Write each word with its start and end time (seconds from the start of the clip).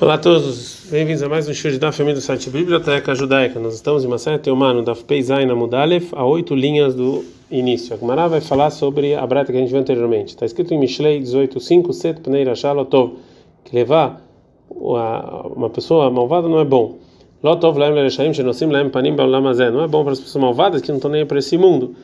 Olá 0.00 0.14
a 0.14 0.18
todos, 0.18 0.86
bem-vindos 0.90 1.22
a 1.22 1.28
mais 1.28 1.46
um 1.46 1.52
show 1.52 1.70
da 1.78 1.92
família 1.92 2.14
do 2.14 2.22
site 2.22 2.48
Biblioteca 2.48 3.14
Judaica. 3.14 3.60
Nós 3.60 3.74
estamos 3.74 4.02
em 4.02 4.06
uma 4.06 4.16
série 4.16 4.38
Teomano 4.38 4.82
da 4.82 4.94
Peizai 4.94 5.44
na 5.44 5.54
Mudalef, 5.54 6.14
a 6.14 6.24
oito 6.24 6.54
linhas 6.54 6.94
do 6.94 7.22
início. 7.50 7.94
A 7.94 7.98
Gemara 7.98 8.26
vai 8.26 8.40
falar 8.40 8.70
sobre 8.70 9.14
a 9.14 9.26
breta 9.26 9.52
que 9.52 9.58
a 9.58 9.60
gente 9.60 9.68
viu 9.68 9.78
anteriormente. 9.78 10.28
Está 10.28 10.46
escrito 10.46 10.72
em 10.72 10.78
Mishlei 10.78 11.20
18:5 11.20 11.92
Set 11.92 12.18
Pnei 12.22 12.44
Rachalotov, 12.44 13.16
que 13.62 13.76
levar 13.76 14.26
uma 14.70 15.68
pessoa 15.68 16.10
malvada 16.10 16.48
não 16.48 16.60
é 16.60 16.64
bom. 16.64 16.96
Lotov 17.42 17.76
laem 17.76 17.92
lereshaim 17.92 18.32
shenosim 18.32 18.70
laem 18.70 18.88
panim 18.88 19.14
ba'olamazé. 19.14 19.70
Não 19.70 19.84
é 19.84 19.86
bom 19.86 20.02
para 20.02 20.14
as 20.14 20.20
pessoas 20.20 20.42
malvadas 20.42 20.80
que 20.80 20.88
não 20.88 20.96
estão 20.96 21.10
nem 21.10 21.26
para 21.26 21.38
esse 21.38 21.58
mundo, 21.58 21.94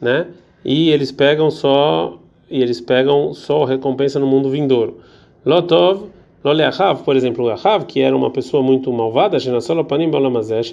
né? 0.00 0.26
E 0.64 0.90
eles 0.90 1.12
pegam 1.12 1.52
só 1.52 2.18
e 2.50 2.60
eles 2.60 2.80
pegam 2.80 3.32
só 3.32 3.62
recompensa 3.62 4.18
no 4.18 4.26
mundo 4.26 4.50
vindouro. 4.50 4.98
Lotov 5.46 6.08
Lole 6.44 6.62
por 7.06 7.16
exemplo, 7.16 7.48
Ahav, 7.48 7.86
que 7.86 8.00
era 8.00 8.14
uma 8.14 8.30
pessoa 8.30 8.62
muito 8.62 8.92
malvada, 8.92 9.38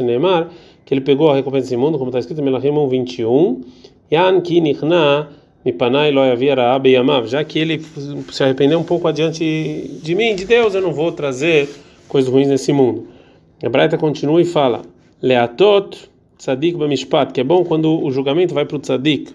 Neymar, 0.01 0.49
que 0.83 0.93
ele 0.93 0.99
pegou 0.99 1.31
a 1.31 1.35
recompensa 1.35 1.63
desse 1.63 1.77
mundo, 1.77 1.97
como 1.97 2.09
está 2.09 2.19
escrito 2.19 2.41
em 2.41 2.43
Melachim 2.43 2.73
21, 2.89 3.61
Yan 4.11 4.41
ki 4.41 4.61
mipanai 5.63 6.11
já 7.25 7.43
que 7.45 7.57
ele 7.57 7.81
se 8.31 8.43
arrependeu 8.43 8.79
um 8.79 8.83
pouco 8.83 9.07
adiante 9.07 9.99
de 10.03 10.13
mim, 10.13 10.35
de 10.35 10.43
Deus, 10.43 10.75
eu 10.75 10.81
não 10.81 10.91
vou 10.91 11.09
trazer 11.13 11.69
coisas 12.09 12.29
ruins 12.29 12.49
nesse 12.49 12.73
mundo. 12.73 13.07
A 13.63 13.69
Braita 13.69 13.97
continua 13.97 14.41
e 14.41 14.45
fala, 14.45 14.81
Leatot 15.21 16.09
tzadik 16.37 16.77
b'mishpat, 16.77 17.31
que 17.31 17.39
é 17.39 17.43
bom 17.45 17.63
quando 17.63 18.03
o 18.03 18.11
julgamento 18.11 18.53
vai 18.53 18.65
para 18.65 18.75
o 18.75 18.79
tzadik, 18.79 19.33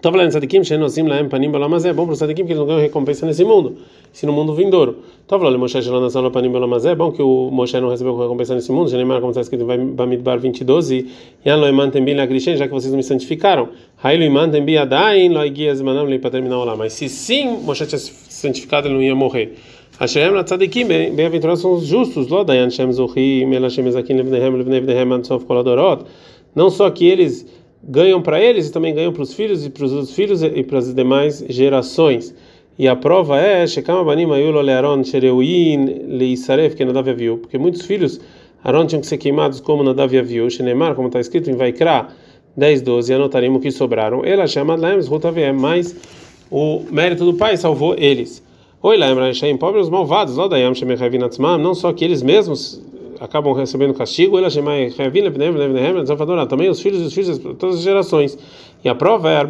Estava 0.00 0.16
falando 0.16 0.30
tzadikim, 0.30 0.64
shenosim 0.64 1.06
laem 1.06 1.28
panim 1.28 1.50
mas 1.50 1.84
é 1.84 1.92
bom 1.92 2.06
para 2.06 2.14
os 2.14 2.18
tzadikim 2.18 2.46
que 2.46 2.52
eles 2.52 2.58
não 2.58 2.66
ganham 2.66 2.80
recompensa 2.80 3.26
nesse 3.26 3.44
mundo, 3.44 3.76
se 4.10 4.24
no 4.24 4.32
mundo 4.32 4.54
vindouro. 4.54 4.96
Estava 5.20 5.42
falando 5.44 5.58
Moshe 5.58 5.82
shelonasal 5.82 6.30
panim 6.30 6.48
mas 6.48 6.86
é 6.86 6.94
bom 6.94 7.12
que 7.12 7.20
o 7.20 7.50
Moshe 7.52 7.78
não 7.78 7.90
recebeu 7.90 8.16
recompensa 8.16 8.54
nesse 8.54 8.72
mundo, 8.72 8.88
Genemar, 8.88 9.20
como 9.20 9.32
está 9.32 9.42
escrito 9.42 9.70
em 9.70 9.88
Bamidbar 9.88 10.38
22, 10.38 10.90
e 10.90 11.06
Yan 11.44 11.56
lo 11.56 11.66
emantem 11.66 12.02
bin 12.02 12.14
lagrishen, 12.14 12.56
já 12.56 12.66
que 12.66 12.72
vocês 12.72 12.94
me 12.94 13.02
santificaram. 13.02 13.68
Hailu 14.02 14.24
emantem 14.24 14.64
bi 14.64 14.78
adain 14.78 15.34
lo 15.34 15.44
igias 15.44 15.82
manam 15.82 16.06
li 16.06 16.18
para 16.18 16.30
terminar 16.30 16.64
lá. 16.64 16.74
Mas 16.74 16.94
se 16.94 17.06
sim 17.06 17.58
Moshe 17.62 17.84
tinha 17.84 17.98
santificado, 17.98 18.88
ele 18.88 18.94
não 18.94 19.02
ia 19.02 19.14
morrer. 19.14 19.58
Hashem 19.98 20.32
na 20.32 20.44
tzadikim, 20.44 20.86
bem-aventurados 20.86 21.60
são 21.60 21.74
os 21.74 21.84
justos, 21.84 22.28
lo 22.28 22.42
dayan 22.42 22.70
shem 22.70 22.90
zuchim, 22.90 23.52
el 23.52 23.64
Hashem 23.64 23.86
ezakim 23.86 24.16
levnehem, 24.16 24.56
levnei 24.56 24.80
vnehem, 24.80 25.12
ansof 25.12 25.44
koladorot. 25.44 26.06
Não 26.54 26.70
só 26.70 26.90
que 26.90 27.04
eles 27.04 27.46
ganham 27.82 28.20
para 28.20 28.40
eles 28.40 28.68
e 28.68 28.72
também 28.72 28.94
ganham 28.94 29.12
para 29.12 29.22
os 29.22 29.32
filhos 29.32 29.64
e 29.64 29.70
para 29.70 29.84
os 29.84 30.12
filhos 30.12 30.42
e 30.42 30.62
para 30.62 30.78
as 30.78 30.94
demais 30.94 31.44
gerações. 31.48 32.34
E 32.78 32.88
a 32.88 32.96
prova 32.96 33.38
é 33.38 33.66
viu, 37.14 37.38
porque 37.38 37.58
muitos 37.58 37.82
filhos 37.82 38.20
Aaron 38.62 38.86
tinham 38.86 39.00
que 39.00 39.06
ser 39.06 39.18
queimados 39.18 39.60
como 39.60 39.82
Nadav 39.82 40.10
viu, 40.22 40.48
Shenemar, 40.50 40.94
como 40.94 41.08
está 41.08 41.18
escrito 41.18 41.50
em 41.50 41.56
Vaikra 41.56 42.08
10, 42.56 42.82
12, 42.82 43.10
e 43.10 43.14
anotaremos 43.14 43.62
que 43.62 43.70
sobraram. 43.70 44.24
Ela 44.24 44.46
chama 44.46 44.76
Rutaviem, 45.06 45.52
mas 45.52 45.96
o 46.50 46.82
mérito 46.90 47.24
do 47.24 47.34
pai 47.34 47.56
salvou 47.56 47.94
eles. 47.96 48.42
Oi, 48.82 48.96
lembra, 48.96 49.32
pobres 49.56 49.88
malvados, 49.88 50.36
não 51.58 51.74
só 51.74 51.92
que 51.92 52.04
eles 52.04 52.22
mesmos 52.22 52.82
acabam 53.20 53.52
recebendo 53.52 53.92
castigo, 53.92 54.38
também 56.48 56.70
os 56.70 56.80
filhos 56.80 57.02
e 57.02 57.04
os 57.04 57.12
filhos 57.12 57.38
todas 57.58 57.76
as 57.76 57.82
gerações. 57.82 58.38
E 58.82 58.88
a 58.88 58.94
prova 58.94 59.30
é 59.30 59.42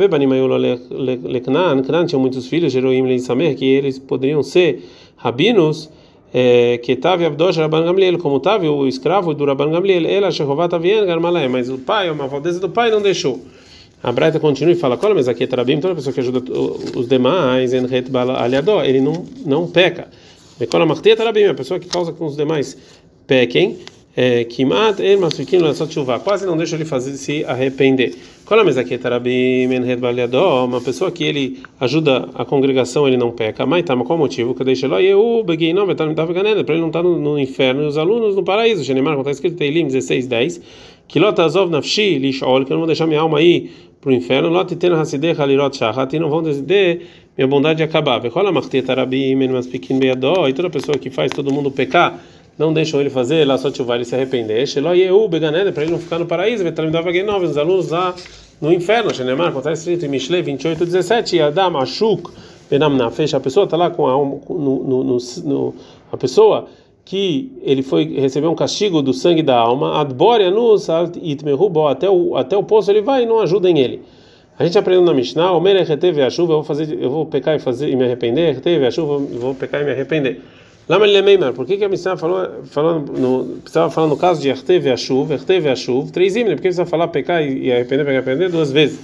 Leknan, 1.22 1.82
Knan 1.82 2.06
tinha 2.06 2.18
muitos 2.18 2.48
filhos, 2.48 2.72
Jeroim 2.72 3.06
Leisamer, 3.06 3.54
que 3.56 3.64
eles 3.64 3.96
poderiam 3.98 4.42
ser 4.42 4.84
rabinos, 5.16 5.88
que 6.82 6.96
Tavi 6.96 7.24
Abdosh 7.24 7.56
Rabban 7.58 7.84
Gamliel, 7.84 8.18
como 8.18 8.40
Tavi, 8.40 8.68
o 8.68 8.88
escravo 8.88 9.32
do 9.34 9.44
Rabban 9.44 9.70
Gamliel, 9.70 10.06
ela 10.06 10.30
Shehovat 10.32 10.74
Avien 10.74 11.06
Garmalé, 11.06 11.46
mas 11.46 11.68
o 11.68 11.78
pai, 11.78 12.10
uma 12.10 12.26
valdeza 12.26 12.58
do 12.58 12.68
pai 12.68 12.90
não 12.90 13.00
deixou. 13.00 13.40
A 14.02 14.10
Braita 14.10 14.40
continua 14.40 14.72
e 14.72 14.76
fala: 14.76 14.96
Cola, 14.96 15.14
mas 15.14 15.28
aqui 15.28 15.44
é 15.44 15.46
Tarabim, 15.46 15.78
toda 15.78 15.94
pessoa 15.94 16.12
que 16.12 16.20
ajuda 16.20 16.42
os 16.96 17.06
demais, 17.06 17.72
ele 17.72 19.00
não, 19.00 19.24
não 19.44 19.66
peca. 19.66 20.08
Cola 20.70 20.86
Martia 20.86 21.16
Tarabim, 21.16 21.44
a 21.44 21.54
pessoa 21.54 21.78
que 21.78 21.86
causa 21.86 22.12
com 22.12 22.26
os 22.26 22.36
demais 22.36 22.76
pequem, 23.30 23.78
Kimat 24.48 24.98
el 24.98 25.18
masfikin 25.18 25.62
lassot 25.62 25.92
chuva, 25.92 26.18
quase 26.18 26.44
não 26.44 26.56
deixa 26.56 26.74
ele 26.74 26.84
fazer 26.84 27.16
se 27.16 27.44
arrepender. 27.44 28.12
Qual 28.44 28.58
é 28.58 28.80
aqui 28.80 28.98
tarabim 28.98 29.68
menhed 29.68 30.00
uma 30.64 30.80
pessoa 30.80 31.12
que 31.12 31.22
ele 31.22 31.62
ajuda 31.78 32.28
a 32.34 32.44
congregação, 32.44 33.06
ele 33.06 33.16
não 33.16 33.30
peca. 33.30 33.64
Mas 33.64 33.84
tá, 33.84 33.94
mas 33.94 34.04
qual 34.04 34.18
o 34.18 34.22
motivo? 34.22 34.52
Que 34.52 34.64
deixa 34.64 34.88
lá 34.88 35.00
eu 35.00 35.44
beguei 35.46 35.72
não, 35.72 35.86
tá 35.94 36.04
não 36.04 36.14
tava 36.14 36.32
ganhando, 36.32 36.64
para 36.64 36.74
ele 36.74 36.80
não 36.80 36.88
estar 36.88 37.04
tá 37.04 37.08
no, 37.08 37.20
no, 37.20 37.38
inferno 37.38 37.84
e 37.84 37.86
os 37.86 37.96
alunos 37.96 38.34
no 38.34 38.42
paraíso. 38.42 38.82
Shenemar, 38.82 39.12
como 39.12 39.22
está 39.22 39.30
escrito 39.30 39.56
Teilim 39.56 39.86
16, 39.86 40.26
10, 40.26 40.60
Kilot 41.06 41.40
azov 41.40 41.70
nafshi 41.70 42.18
lishol, 42.18 42.64
que 42.64 42.72
eu 42.72 42.74
não 42.74 42.80
vou 42.80 42.86
deixar 42.88 43.06
minha 43.06 43.20
alma 43.20 43.38
aí 43.38 43.70
para 44.00 44.10
o 44.10 44.12
inferno. 44.12 44.48
Lot 44.48 44.74
ten 44.74 44.92
hasideh 44.92 45.40
halirot 45.40 45.76
shachat, 45.76 46.16
e 46.16 46.18
não 46.18 46.28
vão 46.28 46.42
decidir 46.42 47.02
minha 47.38 47.46
bondade 47.46 47.80
acabar. 47.80 48.18
Vekola 48.18 48.50
machtet 48.50 48.84
tarabim 48.84 49.36
men 49.36 49.52
masfikin 49.52 50.00
beadó, 50.00 50.48
e 50.48 50.52
toda 50.52 50.68
pessoa 50.68 50.98
que 50.98 51.10
faz 51.10 51.30
todo 51.30 51.52
mundo 51.52 51.70
pecar 51.70 52.20
não 52.60 52.74
deixam 52.74 53.00
ele 53.00 53.08
fazer, 53.08 53.46
lá 53.46 53.56
só 53.56 53.70
vai 53.84 53.96
ele 53.96 54.04
se 54.04 54.14
arrepender. 54.14 54.66
Shelo 54.66 54.94
Yehu 54.94 55.26
Beganeda, 55.28 55.72
para 55.72 55.82
ele 55.82 55.92
não 55.92 55.98
ficar 55.98 56.18
no 56.18 56.26
paraíso, 56.26 56.62
Vetalim 56.62 56.90
Dava 56.90 57.10
Genov, 57.10 57.42
os 57.42 57.56
alunos 57.56 57.88
lá 57.88 58.14
no 58.60 58.70
inferno. 58.70 59.14
Shenemar, 59.14 59.46
como 59.46 59.60
está 59.60 59.72
escrito 59.72 60.04
em 60.04 60.08
Mishle 60.08 60.42
28, 60.42 60.84
17, 60.84 61.40
Adam 61.40 61.78
Ashuk 61.78 62.30
Benamna, 62.70 63.10
fecha 63.10 63.38
a 63.38 63.40
pessoa, 63.40 63.64
está 63.64 63.78
lá 63.78 63.88
com 63.88 64.06
a 64.06 64.12
no, 64.12 65.04
no, 65.04 65.18
no, 65.44 65.74
a 66.12 66.16
pessoa 66.18 66.68
que 67.02 67.50
ele 67.62 67.82
foi 67.82 68.04
receber 68.20 68.46
um 68.46 68.54
castigo 68.54 69.00
do 69.00 69.14
sangue 69.14 69.42
da 69.42 69.56
alma, 69.56 69.98
Adboria 69.98 70.50
Nus 70.50 70.88
até 70.90 72.10
o 72.10 72.36
até 72.36 72.56
o 72.58 72.62
poço 72.62 72.90
ele 72.90 73.00
vai 73.00 73.22
e 73.22 73.26
não 73.26 73.40
ajudem 73.40 73.78
ele. 73.78 74.02
A 74.58 74.64
gente 74.64 74.78
aprendeu 74.78 75.02
na 75.02 75.14
Mishnah, 75.14 75.52
o 75.52 75.60
Merechete 75.62 76.20
a 76.20 76.28
chuva, 76.28 76.52
eu 76.52 76.56
vou 76.56 76.64
fazer, 76.64 77.02
eu 77.02 77.08
vou 77.08 77.24
pecar 77.24 77.56
e 77.56 77.58
fazer 77.58 77.88
e 77.88 77.96
me 77.96 78.04
arrepender, 78.04 78.60
Teve 78.60 78.86
a 78.86 78.90
chuva, 78.90 79.14
eu 79.14 79.40
vou 79.40 79.54
pecar 79.54 79.80
e 79.80 79.84
me 79.84 79.92
arrepender. 79.92 80.42
Lama 80.88 81.06
Lemeimar, 81.06 81.52
por 81.52 81.66
que, 81.66 81.76
que 81.76 81.84
a 81.84 81.88
Mishnah 81.88 82.16
falou, 82.16 82.64
falou 82.64 83.00
no, 83.00 83.58
precisava 83.62 83.90
falar 83.90 84.08
no 84.08 84.16
caso 84.16 84.40
de 84.40 84.48
Erteve 84.48 84.90
Ashuv, 84.90 85.32
Erteve 85.32 85.68
Ashuv, 85.68 86.10
três 86.10 86.34
imnes, 86.34 86.54
por 86.54 86.56
que 86.56 86.62
precisa 86.62 86.84
falar 86.84 87.08
pecar 87.08 87.42
e 87.42 87.72
arrepender, 87.72 88.04
pecar 88.04 88.14
e 88.14 88.16
arrepender 88.16 88.50
duas 88.50 88.72
vezes? 88.72 88.98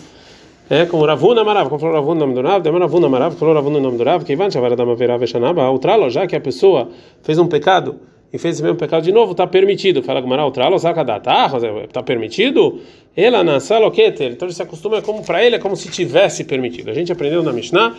É 0.68 0.84
como 0.86 1.06
Ravuna 1.06 1.44
Marav, 1.44 1.68
como 1.68 1.78
falou 1.78 1.94
Ravuna 1.94 2.20
no 2.20 2.26
nome 2.26 2.34
do 2.34 2.42
Rav, 2.42 2.60
demora 2.60 2.86
Ravuna 2.86 3.08
Marav, 3.08 3.36
falou 3.36 3.54
Ravuna 3.54 3.78
no 3.78 3.84
nome 3.84 3.98
do 3.98 4.04
Rav, 4.04 4.24
que 4.24 4.32
Ivan 4.32 4.50
Shavaradama 4.50 4.96
Verav 4.96 5.24
Shanaba, 5.24 5.70
o 5.70 5.78
tralo, 5.78 6.10
já 6.10 6.26
que 6.26 6.34
a 6.34 6.40
pessoa 6.40 6.88
fez 7.22 7.38
um 7.38 7.46
pecado 7.46 8.00
e 8.32 8.38
fez 8.38 8.56
esse 8.56 8.62
mesmo 8.62 8.76
pecado 8.76 9.02
de 9.02 9.12
novo, 9.12 9.32
está 9.32 9.46
permitido. 9.46 10.02
Fala 10.02 10.20
com 10.20 10.28
Maral, 10.28 10.50
tralo, 10.50 10.76
está 10.76 12.02
permitido? 12.02 12.80
Ela 13.16 13.42
na 13.42 13.60
saloketer, 13.60 14.32
então 14.32 14.46
ele 14.46 14.54
se 14.54 14.62
acostuma 14.62 15.00
como 15.00 15.24
para 15.24 15.42
ele 15.42 15.56
é 15.56 15.58
como 15.58 15.74
se 15.74 15.88
tivesse 15.88 16.44
permitido. 16.44 16.90
A 16.90 16.94
gente 16.94 17.10
aprendeu 17.10 17.42
na 17.42 17.52
Mishnah. 17.52 17.94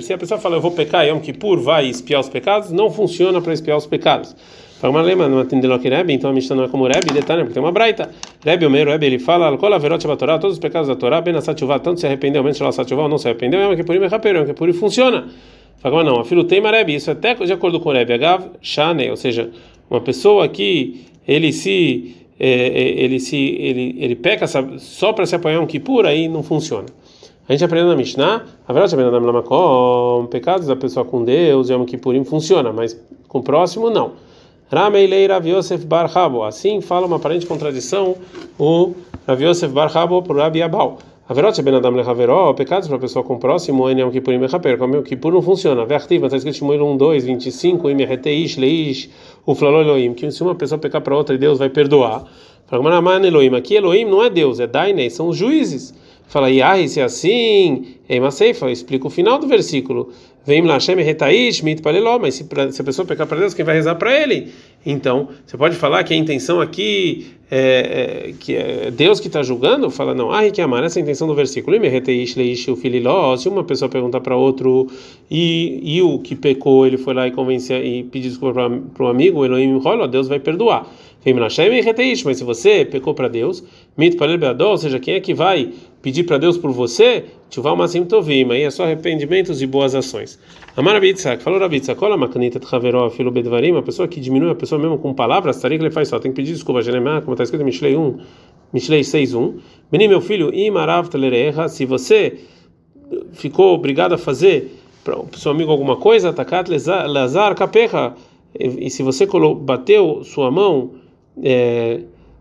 Se 0.00 0.12
a 0.12 0.18
pessoa 0.18 0.40
fala, 0.40 0.56
eu 0.56 0.60
vou 0.60 0.72
pecar, 0.72 1.06
Yom 1.06 1.20
Kippur 1.20 1.60
vai 1.60 1.86
espiar 1.86 2.20
os 2.20 2.28
pecados, 2.28 2.72
não 2.72 2.90
funciona 2.90 3.40
para 3.40 3.52
espiar 3.52 3.76
os 3.78 3.86
pecados. 3.86 4.34
Fala 4.80 4.92
uma 4.92 5.00
lema, 5.00 5.28
não 5.28 5.38
atendeu 5.38 5.78
que 5.78 5.88
Rebbe, 5.88 6.12
então 6.12 6.28
a 6.28 6.32
Mishnah 6.32 6.56
não 6.56 6.64
é 6.64 6.68
como 6.68 6.86
Rebbe, 6.86 7.12
detalhe, 7.12 7.42
porque 7.42 7.54
tem 7.54 7.62
uma 7.62 7.72
braita. 7.72 8.10
Rebbe, 8.44 8.66
o 8.66 8.70
meio 8.70 8.86
Rebbe, 8.86 9.06
ele 9.06 9.18
fala, 9.20 9.56
todos 9.56 10.52
os 10.54 10.58
pecados 10.58 10.88
da 10.88 10.96
Torá, 10.96 11.20
Ben 11.20 11.36
Asatchuvá, 11.36 11.78
tanto 11.78 12.00
se 12.00 12.06
arrependeu, 12.06 12.42
menos 12.42 12.58
Shalom 12.58 12.70
Asatchuvá, 12.70 13.04
ou 13.04 13.08
não 13.08 13.16
se 13.16 13.28
arrependeu, 13.28 13.60
Yom 13.60 13.76
Kippurim 13.76 14.00
Mehaper, 14.00 14.36
Yom 14.36 14.46
Kippurim 14.46 14.72
funciona. 14.72 15.28
Fala, 15.90 16.02
não, 16.02 16.18
a 16.18 16.24
filo 16.24 16.42
tem 16.42 16.60
Rebbe, 16.60 16.96
isso 16.96 17.10
é 17.10 17.12
até 17.12 17.32
de 17.34 17.52
acordo 17.52 17.78
com 17.78 17.92
Rebbe, 17.92 18.12
Agav 18.12 18.46
Shane, 18.60 19.08
ou 19.08 19.16
seja, 19.16 19.50
uma 19.88 20.00
pessoa 20.00 20.48
que 20.48 21.06
ele 21.28 21.52
se 21.52 22.16
ele 22.38 23.20
se 23.20 23.36
ele 23.36 23.96
ele 23.98 24.16
peca 24.16 24.46
só 24.78 25.12
para 25.12 25.24
se 25.26 25.36
apoiar 25.36 25.60
um 25.60 25.66
Kippur, 25.66 26.04
aí 26.04 26.26
não 26.28 26.42
funciona. 26.42 26.86
A 27.48 27.52
gente 27.52 27.64
aprendeu 27.64 27.88
na 27.88 27.94
Mishnah, 27.94 28.44
a 28.66 28.72
verdade 28.72 28.96
é 28.96 28.98
que 28.98 30.28
pecados 30.28 30.66
da 30.66 30.74
pessoa 30.74 31.04
com 31.04 31.22
Deus, 31.22 31.70
Yom 31.70 31.84
Kippurim 31.84 32.24
funciona, 32.24 32.72
mas 32.72 33.00
com 33.28 33.38
o 33.38 33.42
próximo 33.42 33.88
não. 33.88 34.14
Rameilei 34.68 35.28
Rav 35.28 35.46
Yosef 35.46 35.86
Bar 35.86 36.10
Habo. 36.12 36.42
Assim 36.42 36.80
fala 36.80 37.06
uma 37.06 37.16
aparente 37.16 37.46
contradição 37.46 38.16
o 38.58 38.92
Rav 39.24 39.40
Yosef 39.40 39.72
Bar 39.72 39.96
Habo 39.96 40.24
o 40.28 40.32
Rabi 40.32 40.62
Abal. 40.62 40.98
Averot 41.28 41.60
ben 41.60 41.74
Adam 41.74 41.90
lechaveró, 41.90 42.54
pecados 42.54 42.86
para 42.86 42.98
a 42.98 43.00
pessoa 43.00 43.24
com 43.24 43.34
o 43.34 43.38
próximo, 43.38 43.90
em 43.90 43.98
Yom 43.98 44.12
Kippurim 44.12 44.38
mechaper, 44.38 44.78
como 44.78 44.94
Yom 44.94 45.02
Kippur 45.02 45.32
não 45.32 45.42
funciona. 45.42 45.84
Vertiva, 45.84 46.26
está 46.26 46.36
escrito 46.36 46.58
Shmuel 46.58 46.86
1, 46.86 46.96
2, 46.96 47.24
25, 47.24 47.90
im 47.90 48.04
reteish 48.04 48.56
leish, 48.56 49.10
o 49.44 49.52
flaló 49.52 49.80
Elohim, 49.80 50.14
que 50.14 50.30
se 50.30 50.40
uma 50.44 50.54
pessoa 50.54 50.78
pecar 50.78 51.00
para 51.00 51.16
outra 51.16 51.34
e 51.34 51.38
Deus 51.38 51.58
vai 51.58 51.68
perdoar. 51.68 52.24
Fala, 52.66 53.26
Elohim, 53.26 53.56
aqui 53.56 53.74
Elohim 53.74 54.04
não 54.04 54.22
é 54.22 54.30
Deus, 54.30 54.60
é 54.60 54.68
Dainei, 54.68 55.10
são 55.10 55.26
os 55.26 55.36
juízes. 55.36 55.92
Fala, 56.28 56.48
Yahi, 56.48 56.88
se 56.88 57.00
é 57.00 57.02
assim, 57.02 57.96
Eima 58.08 58.30
Seifa, 58.30 58.70
explica 58.70 59.08
o 59.08 59.10
final 59.10 59.36
do 59.36 59.48
versículo. 59.48 60.10
Vem 60.46 60.62
lá, 60.62 60.74
Hashem 60.74 60.94
retaish, 60.94 61.60
mitpaleló, 61.60 62.20
mas 62.20 62.36
se, 62.36 62.44
pra, 62.44 62.70
se 62.70 62.80
a 62.80 62.84
pessoa 62.84 63.04
pecar 63.04 63.26
para 63.26 63.40
Deus, 63.40 63.52
quem 63.52 63.64
vai 63.64 63.74
rezar 63.74 63.96
para 63.96 64.16
ele? 64.16 64.52
Então, 64.84 65.28
você 65.44 65.56
pode 65.56 65.74
falar 65.74 66.04
que 66.04 66.14
a 66.14 66.16
intenção 66.16 66.60
aqui 66.60 67.26
é, 67.50 68.28
é 68.28 68.34
que 68.38 68.54
é 68.54 68.92
Deus 68.92 69.18
que 69.18 69.26
está 69.26 69.42
julgando? 69.42 69.90
Fala, 69.90 70.14
não, 70.14 70.30
ah, 70.30 70.48
que 70.48 70.60
amar, 70.60 70.84
essa 70.84 71.00
é 71.00 71.00
a 71.00 71.02
intenção 71.02 71.26
do 71.26 71.34
versículo. 71.34 71.76
Se 73.38 73.48
uma 73.48 73.64
pessoa 73.64 73.88
perguntar 73.88 74.20
para 74.20 74.36
outro 74.36 74.86
e, 75.28 75.80
e 75.82 76.00
o 76.00 76.20
que 76.20 76.36
pecou, 76.36 76.86
ele 76.86 76.96
foi 76.96 77.12
lá 77.12 77.26
e 77.26 77.32
convenceu 77.32 77.84
e 77.84 78.04
pediu 78.04 78.30
desculpa 78.30 78.70
para 78.94 79.04
o 79.04 79.08
amigo, 79.08 79.44
Elohim 79.44 79.76
rola, 79.78 80.06
Deus 80.06 80.28
vai 80.28 80.38
perdoar. 80.38 80.86
Mas 82.24 82.36
se 82.36 82.44
você 82.44 82.84
pecou 82.84 83.12
para 83.12 83.26
Deus, 83.28 83.64
ou 84.70 84.78
seja, 84.78 85.00
quem 85.00 85.14
é 85.14 85.20
que 85.20 85.34
vai 85.34 85.72
pedir 86.00 86.22
para 86.22 86.38
Deus 86.38 86.56
por 86.56 86.70
você? 86.70 87.24
Tchuvá 87.50 87.74
Masim 87.74 88.04
Tovim, 88.04 88.48
aí 88.52 88.62
é 88.62 88.70
só 88.70 88.84
arrependimentos 88.84 89.60
e 89.60 89.66
boas 89.66 89.94
ações. 89.94 90.38
Amar 90.76 91.00
falou 91.40 91.58
filo 93.10 93.30
Bedvarim, 93.32 93.76
a 93.76 93.82
pessoa 93.82 94.06
que 94.06 94.20
diminui 94.20 94.50
a 94.50 94.54
pessoa 94.54 94.80
mesmo 94.80 94.98
com 94.98 95.12
palavras, 95.12 95.60
tarik 95.60 95.82
ele 95.82 95.90
faz 95.90 96.08
só, 96.08 96.20
tem 96.20 96.30
que 96.30 96.36
pedir 96.36 96.52
desculpa, 96.52 96.80
Jeremiah, 96.80 97.20
como 97.20 97.32
está 97.32 97.42
escrito 97.42 97.62
em 97.62 97.64
Mishlei 97.64 97.96
1, 97.96 98.18
Mishlei 98.72 99.00
6.1. 99.00 99.54
Beni, 99.90 100.06
meu 100.06 100.20
filho, 100.20 100.52
se 101.68 101.84
você 101.84 102.38
ficou 103.32 103.74
obrigado 103.74 104.12
a 104.14 104.18
fazer 104.18 104.76
para 105.02 105.18
o 105.18 105.28
seu 105.36 105.50
amigo 105.50 105.72
alguma 105.72 105.96
coisa, 105.96 106.32
lazar 107.06 107.54
kapecha, 107.54 108.14
e 108.58 108.88
se 108.90 109.02
você 109.02 109.26
bateu 109.54 110.22
sua 110.24 110.50
mão 110.50 111.05
é, 111.42 112.00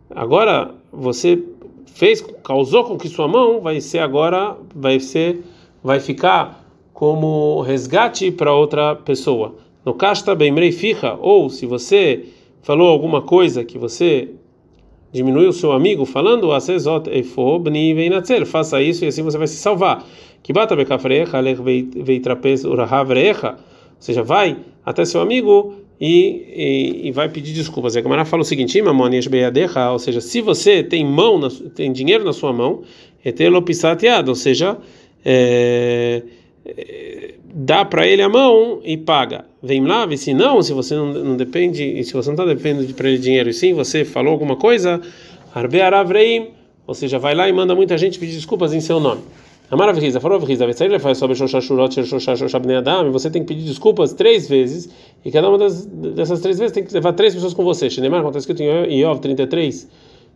agora 0.10 0.74
você 0.92 1.44
fez, 1.88 2.22
causou 2.44 2.84
com 2.84 2.98
que 2.98 3.08
sua 3.08 3.28
mão 3.28 3.62
vai 3.62 3.82
ser 3.82 4.00
agora, 4.00 4.58
vai 4.74 5.00
ser, 5.00 5.44
vai 5.84 6.00
ficar 6.00 6.66
como 6.94 7.62
resgate 7.62 8.32
para 8.32 8.54
outra 8.54 8.96
pessoa. 8.96 9.56
No 9.86 9.94
casta 9.94 10.34
bemrei 10.34 10.72
ficha, 10.72 11.16
ou 11.20 11.50
se 11.50 11.66
você 11.66 12.26
falou 12.62 12.90
alguma 12.90 13.22
coisa 13.22 13.64
que 13.64 13.78
você 13.78 14.30
diminuiu 15.12 15.54
seu 15.54 15.72
amigo 15.72 16.06
falando, 16.06 16.52
asezot 16.52 17.10
efobni 17.10 17.94
veinatzer, 17.94 18.46
faça 18.46 18.82
isso 18.82 19.06
e 19.06 19.08
assim 19.08 19.22
você 19.22 19.38
vai 19.38 19.48
se 19.48 19.56
salvar. 19.56 20.04
Que 20.44 20.52
bata 20.52 20.76
ou 20.76 20.86
seja, 24.00 24.24
vai 24.24 24.58
até 24.86 25.06
seu 25.06 25.22
amigo 25.22 25.74
e, 26.00 27.02
e, 27.04 27.08
e, 27.08 27.12
vai 27.12 27.30
pedir 27.30 27.54
desculpas. 27.54 27.96
A 27.96 28.02
Gamara 28.02 28.26
fala 28.26 28.42
o 28.42 28.46
seguinte: 28.46 28.78
ou 29.92 30.00
seja, 30.00 30.20
se 30.20 30.42
você 30.42 30.84
tem 30.84 31.06
mão, 31.06 31.38
na, 31.38 31.50
tem 31.74 31.92
dinheiro 31.92 32.24
na 32.24 32.34
sua 32.34 32.52
mão, 32.52 32.84
ou 34.30 34.36
seja, 34.36 34.78
é, 35.24 36.22
é, 36.66 37.34
dá 37.54 37.86
para 37.86 38.06
ele 38.06 38.22
a 38.22 38.30
mão 38.30 38.82
e 38.84 38.98
paga. 38.98 39.46
Vem 39.64 39.86
lá, 39.86 40.06
se 40.18 40.34
não, 40.34 40.62
se 40.62 40.74
você 40.74 40.96
não, 40.96 41.14
não 41.14 41.38
depende, 41.38 42.04
se 42.04 42.14
você 42.14 42.30
não 42.30 42.36
está 42.36 42.46
dependendo 42.46 42.86
de 42.86 42.94
para 42.94 43.10
ele 43.10 43.18
dinheiro, 43.18 43.50
e 43.50 43.54
sim 43.54 43.74
você 43.74 44.04
falou 44.04 44.34
alguma 44.34 44.56
coisa, 44.56 45.02
arbe 45.54 45.82
aravreim, 45.82 46.50
ou 46.86 46.94
seja, 46.94 47.18
vai 47.18 47.34
lá 47.34 47.48
e 47.48 47.54
manda 47.54 47.74
muita 47.74 47.98
gente 47.98 48.20
pedir 48.20 48.34
desculpas 48.34 48.74
em 48.74 48.82
seu 48.82 49.00
nome. 49.00 49.22
Amar 49.70 49.90
Avriza, 49.90 50.20
falou 50.20 50.38
Avriza, 50.38 50.64
ele 50.64 51.00
faz 51.00 51.18
sobre 51.18 51.36
Shoshashurot, 51.36 52.06
Shoshashoshabnei 52.06 52.78
Adam, 52.78 53.12
você 53.12 53.32
tem 53.32 53.42
que 53.44 53.48
pedir 53.54 53.66
desculpas 53.66 54.14
três 54.14 54.48
vezes, 54.48 54.90
e 55.24 55.32
cada 55.32 55.50
uma 55.50 55.58
das, 55.58 55.86
dessas 55.86 56.40
três 56.40 56.60
vezes 56.60 56.72
tem 56.72 56.84
que 56.84 56.94
levar 56.94 57.14
três 57.14 57.34
pessoas 57.34 57.54
com 57.54 57.64
você. 57.64 57.90
Shinemar, 57.90 58.24
está 58.26 58.38
escrito 58.38 58.62
em 58.62 59.00
Iov 59.00 59.20
33, 59.20 59.90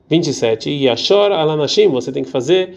27, 0.10 0.70
e 0.72 0.86
Yashor 0.86 1.32
Alanashim, 1.32 1.88
você 1.90 2.12
tem 2.12 2.24
que 2.24 2.30
fazer 2.30 2.76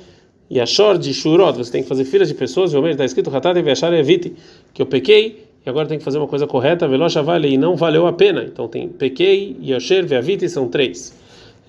Yashor 0.50 0.98
de 0.98 1.14
Shurot, 1.14 1.56
você 1.56 1.72
tem 1.72 1.82
que 1.82 1.88
fazer 1.88 2.04
filas 2.04 2.28
de 2.28 2.34
pessoas, 2.34 2.74
e 2.74 2.78
está 2.90 3.04
escrito 3.06 3.34
Hatat 3.34 3.58
Yashar 3.58 3.94
Evite, 3.94 4.34
que 4.74 4.82
eu 4.82 4.86
pequei, 4.86 5.46
e 5.64 5.70
agora 5.70 5.88
tem 5.88 5.96
que 5.96 6.04
fazer 6.04 6.18
uma 6.18 6.28
coisa 6.28 6.46
correta, 6.46 6.86
Velocha 6.86 7.22
vale, 7.22 7.48
e 7.48 7.56
não 7.56 7.76
valeu 7.76 8.06
a 8.06 8.12
pena. 8.12 8.42
Então 8.42 8.68
tem 8.68 8.88
pequei, 8.88 9.56
Yasher, 9.62 10.04
Veavite, 10.06 10.48
são 10.48 10.68
três. 10.68 11.14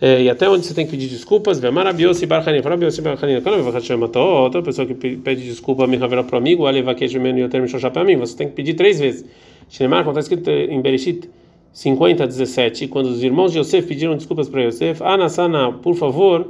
É, 0.06 0.22
e 0.22 0.30
até 0.30 0.50
onde 0.50 0.66
você 0.66 0.74
tem 0.74 0.84
que 0.86 0.92
pedir 0.92 1.08
desculpas, 1.08 1.60
Vemarabiosi 1.60 2.26
Barhanin, 2.26 2.62
Farabiosi 2.62 3.02
quando 3.02 3.64
vou 3.64 3.72
outra 4.44 4.62
pessoa 4.62 4.86
que 4.86 4.94
pede 4.94 5.46
desculpa 5.46 5.88
me 5.88 5.96
revela 5.96 6.26
para 6.26 6.36
o 6.36 6.40
amigo, 6.40 6.66
Alevakesh 6.66 7.16
Menu 7.16 7.40
e 7.40 7.44
o 7.46 7.48
termo 7.48 7.66
para 7.90 8.04
mim, 8.04 8.18
você 8.18 8.36
tem 8.36 8.50
que 8.50 8.54
pedir 8.54 8.74
três 8.74 9.00
vezes. 9.00 9.24
Shinemar, 9.70 10.04
como 10.04 10.20
está 10.20 10.20
escrito 10.20 10.50
em 10.50 10.82
Bereshit 10.82 11.30
50, 11.72 12.28
17, 12.28 12.90
quando 12.90 13.06
os 13.06 13.24
irmãos 13.24 13.54
de 13.54 13.60
Yosef 13.60 13.88
pediram 13.88 14.18
desculpas 14.18 14.50
para 14.50 14.64
Yosef, 14.64 15.02
Anasana, 15.02 15.72
por 15.72 15.96
favor, 15.96 16.50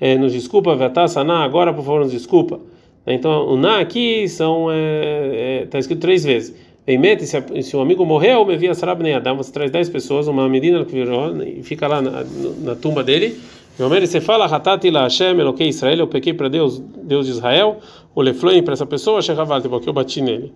é, 0.00 0.16
nos 0.16 0.32
desculpa, 0.32 0.74
Vetasana, 0.74 1.44
agora 1.44 1.74
por 1.74 1.84
favor 1.84 2.00
nos 2.00 2.10
desculpa. 2.10 2.58
Então, 3.06 3.48
o 3.50 3.58
Na 3.58 3.80
aqui 3.80 4.26
são, 4.30 4.70
está 4.70 4.80
é, 4.80 5.60
é, 5.60 5.66
tá 5.66 5.78
escrito 5.78 6.00
três 6.00 6.24
vezes. 6.24 6.56
Beimete, 6.86 7.24
se, 7.26 7.76
um 7.76 7.80
amigo 7.80 8.04
morreu, 8.04 8.44
me 8.44 8.56
via 8.58 8.74
Sarab 8.74 9.00
Adam, 9.10 9.36
você 9.38 9.50
traz 9.50 9.70
10 9.70 9.88
pessoas, 9.88 10.28
uma 10.28 10.46
menina 10.48 10.84
que 10.84 10.92
virou 10.92 11.34
e 11.42 11.62
fica 11.62 11.88
lá 11.88 12.02
na, 12.02 12.24
na 12.60 12.74
tumba 12.74 13.02
dele. 13.02 13.40
E 13.78 14.06
você 14.06 14.20
fala, 14.20 14.44
Hatati 14.44 14.90
la 14.90 15.04
Hashem, 15.04 15.40
Eloquei 15.40 15.68
Israel, 15.68 16.00
eu 16.00 16.06
pequei 16.06 16.34
para 16.34 16.48
Deus, 16.48 16.78
Deus 17.02 17.26
de 17.26 17.32
Israel, 17.32 17.78
o 18.14 18.20
Lefloim 18.20 18.62
para 18.62 18.74
essa 18.74 18.84
pessoa, 18.84 19.22
Shechaval, 19.22 19.62
porque 19.62 19.88
eu 19.88 19.94
bati 19.94 20.20
nele. 20.20 20.52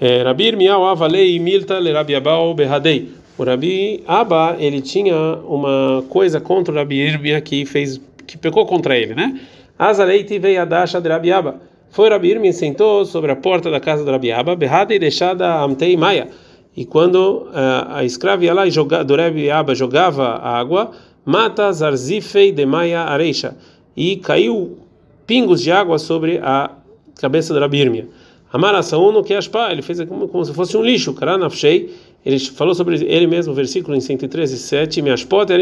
É, 0.00 0.22
Rabir 0.22 0.56
Miau 0.56 0.84
Avalei 0.84 1.38
Milta 1.38 1.78
le 1.78 1.92
Rabi 1.92 2.16
Abau 2.16 2.52
Behadei. 2.54 3.08
O 3.38 3.44
Rabi 3.44 4.02
Abba, 4.06 4.56
ele 4.58 4.82
tinha 4.82 5.16
uma 5.46 6.04
coisa 6.08 6.40
contra 6.40 6.74
o 6.74 6.76
Rabi 6.76 6.96
Irbia 6.96 7.40
que 7.40 7.64
fez, 7.64 8.00
que 8.26 8.36
pecou 8.36 8.66
contra 8.66 8.98
ele, 8.98 9.14
né? 9.14 9.40
Azalei 9.78 10.24
tivei 10.24 10.58
Adasha 10.58 11.00
de 11.00 11.08
Rabi 11.08 11.30
Abba. 11.30 11.60
Foi 11.92 12.08
Rabi 12.08 12.30
Irmin 12.30 12.52
sentou 12.52 13.04
sobre 13.04 13.30
a 13.30 13.36
porta 13.36 13.70
da 13.70 13.78
casa 13.78 14.02
do 14.02 14.10
Rabi 14.10 14.32
Abba, 14.32 14.56
berrada 14.56 14.94
e 14.94 14.98
deixada 14.98 15.60
amtei 15.60 15.94
maia. 15.94 16.28
E 16.74 16.86
quando 16.86 17.48
uh, 17.48 17.50
a 17.90 18.02
escrava 18.02 18.42
ia 18.42 18.54
lá 18.54 18.66
e 18.66 18.70
jogava, 18.70 19.04
do 19.04 19.14
Rabi 19.14 19.50
Abba 19.50 19.74
jogava 19.74 20.38
água, 20.38 20.92
mata 21.22 21.70
zarzifei 21.70 22.50
de 22.50 22.64
maia 22.64 23.00
areixa. 23.00 23.54
E 23.94 24.16
caiu 24.16 24.78
pingos 25.26 25.60
de 25.60 25.70
água 25.70 25.98
sobre 25.98 26.38
a 26.38 26.70
cabeça 27.20 27.52
do 27.52 27.60
Rabi 27.60 27.80
Irmia. 27.80 28.08
Amaração 28.50 29.12
no 29.12 29.22
que 29.22 29.34
aspa, 29.34 29.70
ele 29.70 29.82
fez 29.82 30.02
como, 30.04 30.28
como 30.28 30.42
se 30.46 30.54
fosse 30.54 30.74
um 30.78 30.82
lixo, 30.82 31.12
karanafshei. 31.12 31.94
Ele 32.24 32.38
falou 32.38 32.74
sobre 32.74 33.04
ele 33.04 33.26
mesmo, 33.26 33.52
versículo 33.52 33.94
em 33.94 34.00
113, 34.00 34.56
7, 34.56 35.02
minhas 35.02 35.24
potas, 35.24 35.58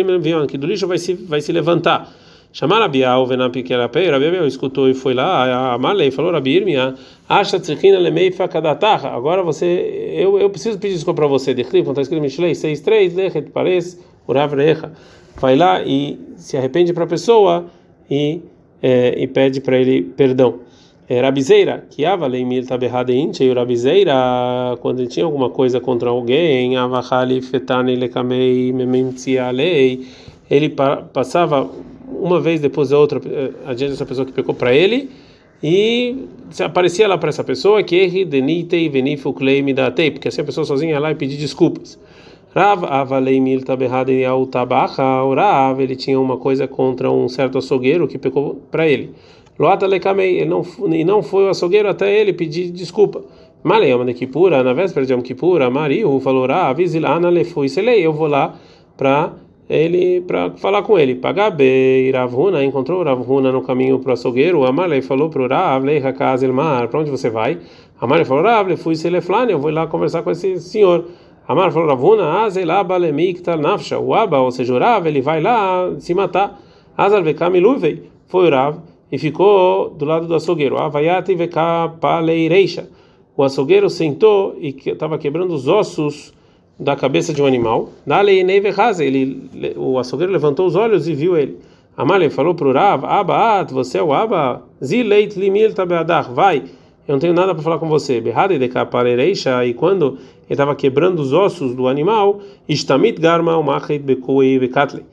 que 0.48 0.56
do 0.56 0.68
lixo 0.68 0.86
vai 0.86 0.98
se, 0.98 1.14
vai 1.14 1.40
se 1.40 1.50
levantar. 1.50 2.08
Chamaram 2.52 2.82
Rabiau, 2.82 3.26
Venapi 3.26 3.62
Kerapei, 3.62 4.10
Rabiau 4.10 4.44
escutou 4.44 4.88
e 4.88 4.94
foi 4.94 5.14
lá, 5.14 5.74
a 5.74 5.78
Malei 5.78 6.10
falou, 6.10 6.32
Rabi 6.32 6.56
Irmia, 6.56 6.94
acha 7.28 7.60
tzrichina 7.60 7.96
lemei 7.96 8.32
fakadatarra, 8.32 9.10
agora 9.10 9.40
você, 9.40 10.12
eu, 10.16 10.36
eu 10.36 10.50
preciso 10.50 10.76
pedir 10.76 10.94
desculpa 10.94 11.22
para 11.22 11.28
você, 11.28 11.54
de 11.54 11.62
quando 11.62 11.90
está 11.90 12.02
escrito 12.02 12.20
Mishlei 12.20 12.52
6.3, 12.52 13.14
lechet 13.14 13.50
pares, 13.50 14.04
urav 14.26 14.52
recha, 14.56 14.90
vai 15.36 15.54
lá 15.54 15.80
e 15.82 16.18
se 16.36 16.56
arrepende 16.56 16.92
para 16.92 17.04
a 17.04 17.06
pessoa 17.06 17.66
e, 18.10 18.40
é, 18.82 19.14
e 19.16 19.28
pede 19.28 19.60
para 19.60 19.78
ele 19.78 20.02
perdão. 20.02 20.58
É, 21.08 21.20
Rabizeira, 21.20 21.86
que 21.90 22.04
avalei 22.04 22.44
mil 22.44 22.66
taberradeinte, 22.66 23.44
e 23.44 23.52
Rabizeira, 23.52 24.14
quando 24.80 25.06
tinha 25.06 25.24
alguma 25.24 25.50
coisa 25.50 25.80
contra 25.80 26.10
alguém, 26.10 26.76
avachali 26.76 27.40
fetane 27.42 27.94
lekamei 27.94 28.72
mementia 28.72 29.50
lei, 29.50 30.06
ele 30.48 30.68
passava 31.12 31.68
uma 32.12 32.40
vez 32.40 32.60
depois 32.60 32.90
da 32.90 32.98
outra 32.98 33.20
eh, 33.24 33.52
adiante 33.66 33.92
dessa 33.92 34.06
pessoa 34.06 34.26
que 34.26 34.32
pecou 34.32 34.54
para 34.54 34.74
ele 34.74 35.10
e 35.62 36.26
aparecia 36.64 37.06
lá 37.06 37.18
para 37.18 37.28
essa 37.28 37.44
pessoa 37.44 37.82
que 37.82 37.96
erre 37.96 38.24
denitei 38.24 38.88
venifu 38.88 39.32
claim 39.32 39.74
da 39.74 39.90
tape 39.90 40.12
porque 40.12 40.28
assim 40.28 40.40
a 40.40 40.44
pessoa 40.44 40.64
sozinha 40.64 40.92
ia 40.92 41.00
lá 41.00 41.10
e 41.10 41.14
pedir 41.14 41.36
desculpas. 41.36 41.98
Rav 42.54 42.84
avalei 42.84 43.40
mil 43.40 43.62
taberrada 43.62 44.10
e 44.10 44.24
ao 44.24 44.46
tabacha 44.46 45.02
Rav 45.02 45.80
ele 45.80 45.94
tinha 45.94 46.18
uma 46.18 46.36
coisa 46.36 46.66
contra 46.66 47.10
um 47.10 47.28
certo 47.28 47.58
açougueiro 47.58 48.08
que 48.08 48.18
pecou 48.18 48.60
para 48.70 48.88
ele. 48.88 49.14
Loata 49.58 49.86
lekamei 49.86 50.38
ele 50.38 50.50
não 50.50 50.64
e 50.90 51.04
não 51.04 51.22
foi 51.22 51.44
o 51.44 51.50
açougueiro 51.50 51.88
até 51.88 52.18
ele 52.18 52.32
pedir 52.32 52.70
desculpa. 52.70 53.22
Maleyama 53.62 54.06
de 54.06 54.14
Kipura 54.14 54.62
na 54.62 54.72
véspera 54.72 55.04
de 55.04 55.12
Yom 55.12 55.20
Kippur 55.20 55.70
Mariu 55.70 56.18
falou 56.20 56.46
Rav 56.46 56.84
zilana 56.86 57.30
le 57.30 57.44
foi 57.44 57.66
eu 57.98 58.12
vou 58.12 58.26
lá 58.26 58.56
para 58.96 59.34
ele 59.70 60.20
para 60.22 60.50
falar 60.56 60.82
com 60.82 60.98
ele. 60.98 61.14
Pagabe, 61.14 62.10
Ravuna 62.10 62.64
encontrou 62.64 63.04
Ravuna 63.04 63.52
no 63.52 63.62
caminho 63.62 64.00
para 64.00 64.10
o 64.10 64.12
açougueiro. 64.14 64.64
Amalei 64.64 65.00
falou 65.00 65.30
para 65.30 65.42
o 65.42 65.46
Rav, 65.46 65.84
Leihakaz 65.84 66.42
Elmar, 66.42 66.88
para 66.88 66.98
onde 66.98 67.10
você 67.10 67.30
vai? 67.30 67.58
Amalei 68.00 68.24
falou, 68.24 68.42
Rav, 68.42 68.76
fui 68.76 68.96
Seleflane, 68.96 69.52
eu 69.52 69.60
vou 69.60 69.70
lá 69.70 69.86
conversar 69.86 70.22
com 70.22 70.30
esse 70.32 70.58
senhor. 70.58 71.04
Amar 71.46 71.70
falou, 71.70 71.88
Ravuna, 71.88 72.42
Azelá 72.42 72.82
Balemikta 72.82 73.56
Nafsha, 73.56 73.98
o 73.98 74.12
Aba, 74.12 74.40
ou 74.40 74.50
seja, 74.50 74.74
o 74.74 74.78
Rav, 74.78 75.06
ele 75.06 75.20
vai 75.20 75.40
lá 75.40 75.94
se 75.98 76.14
matar. 76.14 76.60
Azar 76.96 77.22
Vekamiluvei, 77.22 78.10
foi 78.26 78.48
o 78.48 78.50
Rav 78.50 78.78
e 79.10 79.18
ficou 79.18 79.90
do 79.90 80.04
lado 80.04 80.26
do 80.26 80.34
açougueiro. 80.34 80.78
Avayati 80.78 81.34
Vekapaleireisha. 81.34 82.88
O 83.36 83.42
açougueiro 83.42 83.88
sentou 83.88 84.56
e 84.60 84.74
estava 84.86 85.16
quebrando 85.16 85.54
os 85.54 85.66
ossos 85.68 86.32
da 86.80 86.96
cabeça 86.96 87.32
de 87.32 87.42
um 87.42 87.46
animal. 87.46 87.90
Ele, 88.98 89.74
o 89.76 89.98
açougueiro 89.98 90.32
levantou 90.32 90.66
os 90.66 90.74
olhos 90.74 91.06
e 91.06 91.14
viu 91.14 91.36
ele. 91.36 91.58
Amalem 91.96 92.30
falou 92.30 92.54
para 92.54 92.66
o 92.66 92.72
Rav, 92.72 93.04
Abaat, 93.04 93.72
você 93.72 93.98
é 93.98 94.02
o 94.02 94.12
Aba, 94.12 94.62
Zileit 94.82 95.38
limil 95.38 95.74
tabeadar, 95.74 96.32
vai, 96.32 96.64
eu 97.06 97.14
não 97.14 97.18
tenho 97.18 97.34
nada 97.34 97.52
para 97.52 97.62
falar 97.62 97.78
com 97.78 97.88
você. 97.88 98.20
Berrada 98.20 98.58
de 98.58 98.68
caparereixa, 98.68 99.64
e 99.66 99.74
quando 99.74 100.16
ele 100.44 100.52
estava 100.52 100.74
quebrando 100.74 101.18
os 101.18 101.32
ossos 101.32 101.74
do 101.74 101.88
animal, 101.88 102.40
istamit 102.68 103.20
garma 103.20 103.58
o 103.58 103.64
bekoi 103.98 104.58
bekatli. 104.58 105.04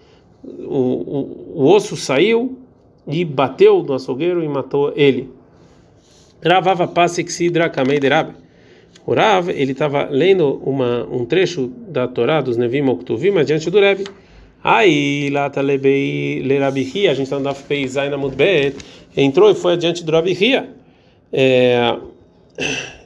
O 0.43 1.65
osso 1.65 1.97
saiu 1.97 2.57
e 3.07 3.25
bateu 3.25 3.83
no 3.83 3.95
açougueiro 3.95 4.43
e 4.43 4.47
matou 4.47 4.93
ele. 4.95 5.31
Ravava 6.45 6.87
pasek 6.87 7.31
sidra 7.31 7.67
kamei 7.67 7.99
derabe. 7.99 8.33
O 9.07 9.13
Rav, 9.13 9.49
ele 9.49 9.71
estava 9.71 10.09
lendo 10.11 10.61
uma, 10.65 11.07
um 11.09 11.23
trecho 11.23 11.71
da 11.87 12.09
Torá 12.09 12.41
dos 12.41 12.57
Nevim 12.57 12.85
Oktuvim 12.89 13.37
adiante 13.37 13.71
do 13.71 13.79
Rebbe. 13.79 14.03
Aí, 14.61 15.29
lá 15.29 15.49
tá 15.49 15.61
lebei 15.61 16.41
lerabihia, 16.41 17.11
a 17.11 17.13
gente 17.13 17.23
está 17.23 17.37
no 17.37 17.45
Daf 17.45 17.63
Peizai 17.63 18.09
na 18.09 18.17
Mudbet, 18.17 18.75
entrou 19.15 19.49
e 19.49 19.55
foi 19.55 19.73
adiante 19.73 20.03
do 20.03 20.11
Rabihia. 20.11 20.69
É, 21.31 21.95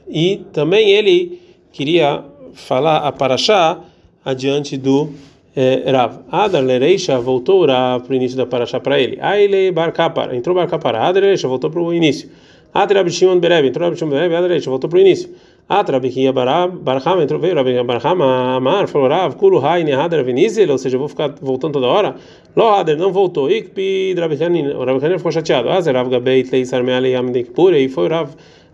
e 0.08 0.38
também 0.52 0.90
ele 0.90 1.40
queria 1.70 2.24
falar 2.52 3.06
a 3.06 3.12
Parashá 3.12 3.78
adiante 4.24 4.76
do 4.76 5.10
é, 5.54 5.88
Rav. 5.88 6.18
Adar 6.32 6.64
Lereisha 6.64 7.16
voltou 7.20 7.64
para 7.64 8.02
o 8.10 8.14
início 8.14 8.36
da 8.36 8.44
Parashá 8.44 8.80
para 8.80 8.98
ele. 8.98 9.18
Aí 9.20 9.44
ele 9.44 9.70
Barkapar, 9.70 10.34
entrou 10.34 10.56
Barkapar. 10.56 10.96
Adar 10.96 11.22
Lereisha 11.22 11.46
voltou 11.46 11.70
para 11.70 11.80
o 11.80 11.94
início. 11.94 12.28
Adar 12.74 12.96
Abishimon 12.96 13.38
Bereb, 13.38 13.68
entrou 13.68 13.86
Abishimon 13.86 14.10
Bereb, 14.10 14.34
Adar 14.34 14.48
Lereisha 14.48 14.68
voltou 14.68 14.90
para 14.90 14.96
o 14.96 15.00
início. 15.00 15.30
Atra 15.72 15.98
Bikia 15.98 16.34
Barham 16.34 17.22
entrou 17.22 17.40
veio 17.40 17.54
Rabi 17.54 17.82
Barham 17.82 18.22
Amar 18.22 18.86
falou 18.88 19.08
Rav 19.08 19.36
Kulu 19.36 19.58
Hai 19.58 19.82
Nehadar 19.82 20.22
Venizel 20.22 20.70
ou 20.70 20.76
seja 20.76 20.98
vou 20.98 21.08
ficar 21.08 21.34
voltando 21.40 21.72
toda 21.72 21.86
hora. 21.86 22.14
Lo 22.54 22.68
Hader 22.74 22.98
não 22.98 23.10
voltou. 23.10 23.50
Ikpi 23.50 24.14
Hanina 24.44 24.76
o 24.76 24.82
Hanina 24.82 25.16
ficou 25.16 25.32
chateado. 25.32 25.70
Azer 25.70 25.94
Rav 25.94 26.10
Gabeit 26.10 26.50
Leisar 26.52 26.84
Meali 26.84 27.12
Yam 27.12 27.32
Kippur 27.32 27.72
e 27.72 27.88
foi 27.88 28.06
Rav 28.06 28.28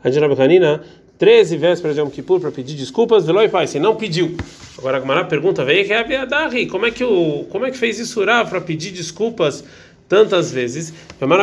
Anjir 0.05 0.21
Rabi 0.21 0.43
Hanina 0.43 0.81
13 1.19 1.57
vésperas 1.57 1.95
de 1.95 2.01
Yom 2.01 2.11
Kippur 2.11 2.41
para 2.41 2.51
pedir 2.51 2.75
desculpas. 2.75 3.25
Veloi 3.25 3.49
Pai 3.49 3.69
se 3.69 3.79
não 3.79 3.95
pediu 3.95 4.37
agora 4.77 4.97
a 4.97 5.01
Gamara 5.01 5.25
pergunta 5.25 5.65
veio 5.65 5.87
que 5.87 5.93
é 5.93 6.01
a 6.01 6.69
como 6.69 6.87
é 6.87 6.91
que 6.91 7.05
o 7.05 7.45
como 7.49 7.65
é 7.65 7.71
que 7.71 7.79
fez 7.79 8.01
isso 8.01 8.25
Rav 8.25 8.51
para 8.51 8.61
pedir 8.61 8.91
desculpas 8.91 9.65
tantas 10.09 10.51
vezes. 10.51 10.93
Também 11.19 11.37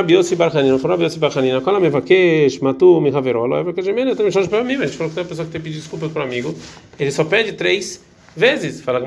para 4.47 4.63
mim, 4.63 4.75
a 4.75 4.85
gente 4.87 4.97
que 4.97 5.13
tem 5.13 5.25
pessoa 5.25 5.45
que 5.45 5.51
tem 5.51 5.61
pedido 5.61 5.79
desculpa 5.79 6.09
para 6.09 6.23
amigo, 6.23 6.55
ele 6.99 7.11
só 7.11 7.23
pede 7.23 7.53
três 7.53 8.03
vezes. 8.35 8.81
Fala 8.81 8.99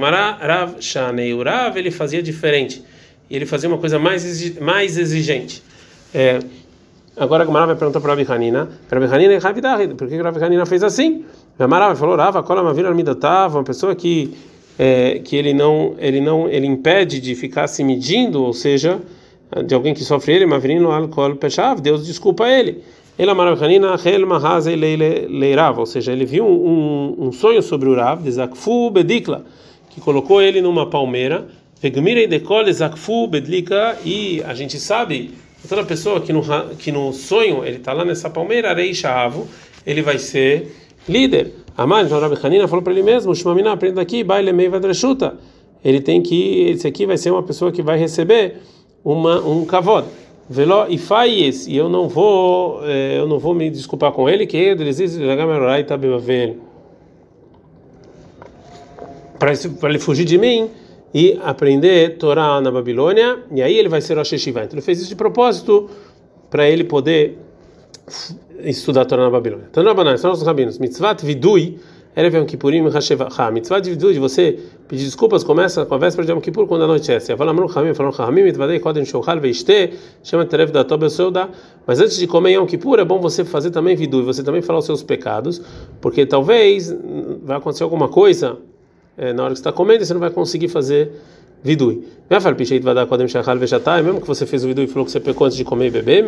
Rav 1.43 1.77
ele 1.77 1.91
fazia 1.91 2.23
diferente, 2.23 2.83
e 3.29 3.37
ele 3.37 3.45
fazia 3.45 3.69
uma 3.69 3.79
coisa 3.79 3.99
mais, 3.99 4.59
mais 4.61 4.97
exigente. 4.97 5.63
É, 6.15 6.39
agora 7.17 7.43
a 7.43 7.47
Gamara 7.47 7.67
vai 7.67 7.77
perguntar 7.77 8.01
para 8.01 8.15
Rabi 8.15 8.25
Hanina, 8.31 8.69
para 8.89 9.05
Hanina 9.05 9.35
e 9.35 9.39
Rabi 9.39 9.61
por 9.95 10.09
que 10.09 10.17
Rabi 10.17 10.43
Hanina 10.43 10.65
fez 10.65 10.83
assim? 10.83 11.25
Gamara 11.59 11.95
falou, 11.97 12.17
Rav, 12.17 12.43
qual 12.45 12.59
a 12.59 12.63
mavira 12.63 12.95
midatav, 12.95 13.57
uma 13.57 13.65
pessoa 13.65 13.95
que 13.95 14.35
é, 14.79 15.19
que 15.19 15.35
ele 15.35 15.53
não 15.53 15.97
ele 15.99 16.21
não 16.21 16.49
ele 16.49 16.67
impede 16.67 17.21
de 17.21 17.35
ficar 17.35 17.67
se 17.67 17.83
medindo, 17.83 18.43
ou 18.43 18.53
seja, 18.53 19.01
de 19.65 19.75
alguém 19.75 19.95
que 19.95 20.05
sofre 20.05 20.35
ele, 20.35 20.47
mavrino 20.47 20.91
alcool 20.91 21.37
pechav, 21.37 21.81
Deus 21.81 22.07
desculpa 22.07 22.49
ele. 22.49 22.83
Ele 23.19 23.31
amarachanina 23.31 23.97
hel 24.05 24.27
mahazei 24.27 24.77
leirav, 24.77 25.79
ou 25.79 25.87
seja, 25.87 26.13
ele 26.13 26.25
viu 26.25 26.47
um, 26.47 27.17
um 27.19 27.33
sonho 27.33 27.63
sobre 27.63 27.89
o 27.89 27.95
Rav, 27.95 28.23
de 28.23 28.31
Zakfu 28.31 28.91
bedikla, 28.91 29.45
que 29.91 30.01
colocou 30.01 30.41
ele 30.41 30.61
numa 30.61 30.89
palmeira, 30.89 31.49
vegmirei 31.83 32.29
decole 32.29 32.73
Zakfu 32.73 33.27
bedlika, 33.27 33.97
e 34.05 34.41
a 34.47 34.55
gente 34.55 34.79
sabe, 34.79 35.33
toda 35.69 35.83
pessoa 35.83 36.21
que 36.21 36.33
no, 36.33 36.43
que 36.79 36.93
no 36.93 37.13
sonho 37.13 37.65
ele 37.65 37.79
está 37.79 37.93
lá 37.93 38.05
nessa 38.05 38.31
palmeira, 38.31 38.73
rei 38.73 38.95
sha'avu, 38.95 39.49
ele 39.85 40.03
vai 40.03 40.19
ser 40.19 40.77
líder. 41.09 41.53
Amar, 41.77 42.05
então 42.05 42.21
Rabi 42.21 42.37
Hanina 42.41 42.69
falou 42.69 42.83
para 42.83 42.93
ele 42.93 43.03
mesmo, 43.03 43.35
Shmamina, 43.35 43.73
aprenda 43.73 44.01
aqui, 44.01 44.23
baile 44.23 44.53
meiva 44.53 44.79
dreshuta. 44.79 45.37
Ele 45.85 46.01
tem 46.01 46.23
que, 46.23 46.71
esse 46.71 46.87
aqui 46.87 47.07
vai 47.07 47.17
ser 47.17 47.31
uma 47.31 47.43
pessoa 47.43 47.73
que 47.73 47.83
vai 47.83 47.99
receber 47.99 48.59
uma, 49.05 49.41
um 49.41 49.65
kavod. 49.65 50.07
Velo 50.51 50.87
e 50.89 50.97
faz 50.97 51.67
e 51.67 51.77
eu 51.77 51.91
não 51.91 52.09
vou 52.09 52.81
eh, 52.83 53.19
eu 53.19 53.29
não 53.29 53.39
vou 53.39 53.53
me 53.55 53.69
desculpar 53.69 54.13
com 54.13 54.31
ele 54.31 54.47
que 54.47 54.57
ele 54.57 54.93
diz 54.93 55.15
para 59.39 59.91
ele 59.91 59.99
fugir 59.99 60.25
de 60.25 60.39
mim 60.39 60.71
e 61.13 61.39
aprender 61.45 62.17
Torá 62.17 62.61
na 62.63 62.71
Babilônia 62.71 63.41
e 63.55 63.61
aí 63.61 63.77
ele 63.77 63.91
vai 63.91 64.01
ser 64.01 64.17
Rosh 64.17 64.33
Hashivah. 64.33 64.65
Então 64.65 64.75
ele 64.75 64.83
fez 64.83 65.01
isso 65.01 65.11
de 65.11 65.17
propósito 65.17 65.91
para 66.51 66.69
ele 66.69 66.85
poder 66.85 67.39
estudar 68.61 69.05
Torá 69.05 69.25
na 69.25 69.31
Babilônia. 69.31 69.67
Então, 69.71 69.85
Rabanan, 69.85 70.17
são 70.17 70.33
os 70.33 70.43
rabinos. 70.43 70.79
Mitzvat 70.79 71.25
vidui 71.25 71.79
Erev 72.17 72.35
Yom 72.37 72.47
Kippurim 72.47 72.89
Hashevacha. 72.89 73.51
Mitzvah 73.51 73.81
de 73.81 74.19
você 74.19 74.59
pedir 74.89 75.05
desculpas 75.05 75.45
começa 75.45 75.87
com 75.87 75.95
a 75.95 75.99
véspera 75.99 76.27
de 76.27 76.33
Yom 76.33 76.41
Kippur 76.41 76.67
quando 76.67 76.85
anoitece. 76.85 77.33
Avalamru 77.33 77.69
Chamim, 77.69 77.95
falaram 77.95 78.17
Chamim, 78.17 78.43
Mitvadei 78.43 78.81
Kodem 78.81 79.05
Shochal 79.05 79.41
Veiste, 79.41 79.93
chama 80.23 80.45
Terev 80.45 80.73
da 80.73 80.85
Tobe 80.85 81.09
Seuda. 81.11 81.49
Mas 81.87 82.01
antes 82.01 82.17
de 82.17 82.27
comer 82.27 82.53
Yom 82.53 82.67
Kippur 82.67 82.99
é 82.99 83.05
bom 83.05 83.21
você 83.21 83.45
fazer 83.45 83.71
também 83.71 83.95
vidu, 83.95 84.25
você 84.25 84.43
também 84.43 84.63
falar 84.63 84.81
os 84.81 84.87
seus 84.87 85.03
pecados, 85.03 85.61
porque 86.01 86.27
talvez 86.27 86.95
vai 87.43 87.59
acontecer 87.59 87.85
alguma 87.85 88.09
coisa 88.09 88.59
é, 89.17 89.33
na 89.33 89.45
hora 89.45 89.53
que 89.53 89.59
está 89.59 89.73
comendo 89.73 90.03
e 90.03 90.07
você 90.07 90.15
não 90.15 90.21
vai 90.21 90.31
conseguir 90.31 90.69
fazer 90.69 91.13
vidui. 91.63 92.07
Mesmo 92.31 94.21
que 94.21 94.27
você 94.27 94.45
fez 94.47 94.65
o 94.65 94.69
vidui 94.69 94.85
e 94.85 94.87
falou 94.87 95.07
que 95.07 95.13
você 95.13 95.19
pecou 95.19 95.47
antes 95.47 95.57
de 95.57 95.65
comer 95.65 95.87
e 95.87 95.91
beber, 95.91 96.23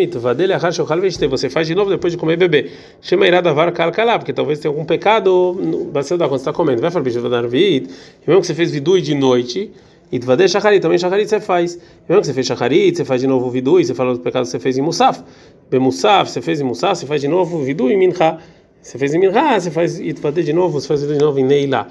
você 1.28 1.50
faz 1.50 1.66
de 1.66 1.74
novo 1.74 1.90
depois 1.90 2.12
de 2.12 2.18
comer 2.18 2.32
e 2.32 2.36
beber. 2.36 2.72
Chama 3.02 3.26
irada 3.26 3.52
var 3.52 3.70
calcalá, 3.72 4.18
porque 4.18 4.32
talvez 4.32 4.58
tenha 4.58 4.72
algum 4.72 4.84
pecado 4.84 5.58
quando 5.92 5.92
você 5.92 6.14
está 6.14 6.52
comendo. 6.52 6.80
Mesmo 6.80 7.02
que 7.02 8.46
você 8.46 8.54
fez 8.54 8.70
vidui 8.70 9.02
de 9.02 9.14
noite, 9.14 9.70
e 10.12 10.18
tvadei 10.18 10.48
shacharit, 10.48 10.80
também 10.80 10.98
shacharit 10.98 11.28
você 11.28 11.38
faz. 11.38 11.78
Mesmo 12.08 12.22
que 12.22 12.26
você 12.26 12.34
fez 12.34 12.46
shacharit, 12.46 12.96
você 12.96 13.04
faz 13.04 13.20
de 13.20 13.26
novo 13.28 13.48
vidui, 13.48 13.84
você 13.84 13.94
fala 13.94 14.10
dos 14.10 14.20
pecados 14.20 14.48
que 14.48 14.52
você 14.52 14.58
fez 14.58 14.76
em 14.76 14.82
musaf. 14.82 15.22
Bemusaf, 15.70 16.30
você 16.30 16.42
fez 16.42 16.60
em 16.60 16.64
musaf, 16.64 16.98
você 16.98 17.06
faz 17.06 17.20
de 17.20 17.28
novo 17.28 17.62
vidui 17.62 17.92
em 17.92 17.96
mincha. 17.96 18.38
Você 18.82 18.98
fez 18.98 19.14
em 19.14 19.20
mincha, 19.20 19.60
você 19.60 19.70
faz 19.70 20.00
itvadei 20.00 20.42
de 20.42 20.52
novo, 20.52 20.80
você 20.80 20.88
faz 20.88 21.06
de 21.06 21.18
novo 21.18 21.38
em 21.38 21.44
neilá. 21.44 21.86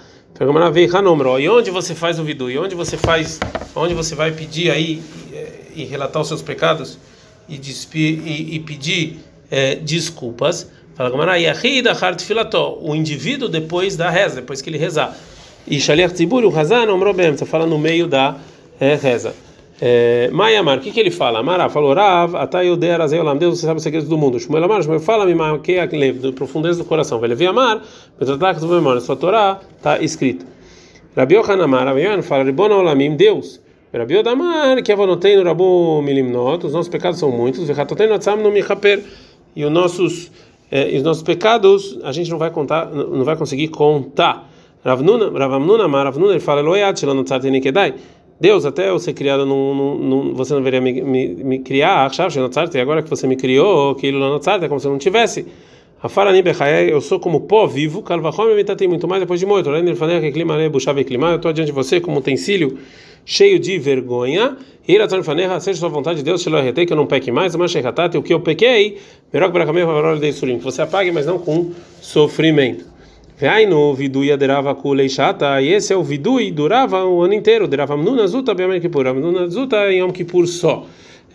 E 1.37 1.49
onde 1.49 1.69
você 1.69 1.93
faz 1.93 2.17
o 2.17 2.23
vidu? 2.23 2.49
E 2.49 2.57
onde 2.57 2.73
você 2.73 2.95
faz, 2.95 3.37
onde 3.75 3.93
você 3.93 4.15
vai 4.15 4.31
pedir 4.31 4.71
aí 4.71 5.01
e, 5.75 5.83
relatar 5.83 6.21
os 6.21 6.29
seus 6.29 6.41
pecados 6.41 6.97
e, 7.49 7.59
e, 7.93 8.55
e 8.55 8.59
pedir 8.59 9.19
é, 9.51 9.75
desculpas? 9.75 10.71
Fala 10.95 11.09
o 12.81 12.95
indivíduo 12.95 13.49
depois 13.49 13.97
da 13.97 14.09
reza, 14.09 14.35
depois 14.35 14.61
que 14.61 14.69
ele 14.69 14.77
rezar. 14.77 15.13
E 15.67 15.77
Shaliach 15.77 16.13
Tzibur, 16.13 16.45
o 16.45 16.57
Hazan, 16.57 16.85
você 17.37 17.45
fala 17.45 17.65
no 17.65 17.77
meio 17.77 18.07
da 18.07 18.37
é, 18.79 18.95
reza. 18.95 19.35
É, 19.81 20.29
Maiamar, 20.31 20.77
o 20.77 20.81
que, 20.81 20.91
que 20.91 20.99
ele 20.99 21.09
fala? 21.09 21.39
Amara 21.39 21.69
falou, 21.69 21.93
Rav, 21.93 22.35
Atayodei 22.35 22.91
Arazeolam, 22.91 23.37
Deus, 23.37 23.59
você 23.59 23.65
sabe 23.65 23.77
os 23.77 23.83
segredos 23.83 24.09
do 24.09 24.17
mundo. 24.17 24.37
Shmuel 24.37 24.65
Amar, 24.65 24.83
Shmuel 24.83 24.99
fala, 24.99 25.25
me 25.25 25.33
marquei 25.33 25.79
do 26.13 26.33
profundeza 26.33 26.83
do 26.83 26.85
coração. 26.85 27.19
Vai 27.19 27.29
levar 27.29 27.47
Amar, 27.47 27.81
Betratak 28.19 28.59
do 28.59 28.67
memória, 28.67 28.99
sua 28.99 29.15
Torá 29.15 29.59
está 29.77 30.01
escrito. 30.01 30.45
Rabi 31.15 31.35
Yohan 31.35 31.63
Amar, 31.63 31.85
Rabi 31.85 32.01
Yohan 32.01 32.21
fala, 32.21 32.43
Ribona 32.43 32.75
Olamim, 32.75 33.15
Deus. 33.15 33.61
Rabi 33.93 34.17
Odamar, 34.17 34.83
que 34.83 34.91
avonotei 34.91 35.35
no 35.37 35.43
Rabu 35.43 36.01
Milimnot, 36.03 36.65
os 36.65 36.73
nossos 36.73 36.89
pecados 36.89 37.17
são 37.17 37.31
muitos, 37.31 37.65
Vechatotei 37.65 38.05
no 38.05 38.13
Atzam 38.13 38.37
no 38.37 38.51
Michaper, 38.51 39.01
e 39.55 39.65
os 39.65 39.71
nossos, 39.71 40.31
eh, 40.69 40.95
os 40.95 41.01
nossos 41.01 41.23
pecados 41.23 41.97
a 42.03 42.11
gente 42.11 42.29
não 42.29 42.37
vai 42.37 42.51
contar, 42.51 42.85
não 42.91 43.23
vai 43.23 43.35
conseguir 43.35 43.69
contar. 43.69 44.47
Ravnuna, 44.83 45.31
Ravamnuna 45.37 45.85
Amar, 45.85 46.13
ele 46.15 46.39
fala, 46.39 46.61
Eloyat, 46.61 46.99
Shelonotzat 46.99 47.49
Nikedai. 47.49 47.95
Deus, 48.39 48.65
até 48.65 48.89
eu 48.89 48.97
ser 48.99 49.13
criado, 49.13 49.45
num, 49.45 50.33
você 50.33 50.53
não 50.53 50.61
deveria 50.61 50.79
me, 50.79 51.01
me, 51.01 51.27
me 51.43 51.59
criar, 51.59 52.09
e 52.77 52.79
agora 52.79 53.03
que 53.03 53.09
você 53.09 53.27
me 53.27 53.35
criou, 53.35 53.95
que 53.95 54.07
ele 54.07 54.17
não 54.17 54.39
é 54.65 54.67
como 54.67 54.79
se 54.79 54.87
eu 54.87 54.91
não 54.91 54.97
tivesse. 54.97 55.45
Eu 56.87 57.01
sou 57.01 57.19
como 57.19 57.41
pó 57.41 57.67
vivo, 57.67 58.01
Calvachom 58.01 58.55
me 58.55 58.63
tem 58.63 58.87
muito 58.87 59.05
mais 59.05 59.19
depois 59.19 59.37
de 59.37 59.45
morto. 59.45 59.69
De 59.81 59.95
falar 59.95 60.21
que 60.21 60.31
clima 60.31 60.55
é 60.55 60.69
buchava 60.69 61.01
e 61.01 61.03
clima, 61.03 61.31
eu 61.31 61.35
estou 61.35 61.51
diante 61.51 61.67
de 61.67 61.73
você 61.73 61.99
como 61.99 62.15
um 62.15 62.19
utensílio 62.19 62.77
cheio 63.25 63.59
de 63.59 63.77
vergonha. 63.77 64.55
Seja 65.59 65.77
sua 65.77 65.89
vontade 65.89 66.19
de 66.19 66.23
Deus, 66.23 66.41
que 66.85 66.93
eu 66.93 66.97
não 66.97 67.05
peque 67.05 67.33
mais, 67.33 67.53
o 67.53 68.23
que 68.23 68.33
eu 68.33 68.39
pequei, 68.39 68.97
melhor 69.33 69.51
que 70.57 70.63
você 70.63 70.81
apague, 70.81 71.11
mas 71.11 71.25
não 71.25 71.37
com 71.37 71.71
sofrimento. 71.99 72.85
Veainu 73.39 73.93
vidui 73.93 74.33
aderava 74.33 74.75
kulei 74.75 75.07
chata, 75.07 75.61
e 75.61 75.69
esse 75.71 75.93
é 75.93 75.95
o 75.95 76.03
vidui, 76.03 76.51
durava 76.51 77.05
o 77.05 77.21
ano 77.21 77.33
inteiro, 77.33 77.69
durava 77.69 77.95
mnuna 77.95 78.27
zuta 78.27 78.53
bem 78.53 78.81
Kippur, 78.81 79.13
mnuna 79.13 79.47
zuta 79.47 79.89
em 79.89 79.99
Yom 79.99 80.11
Kippur 80.11 80.45
só. 80.45 80.85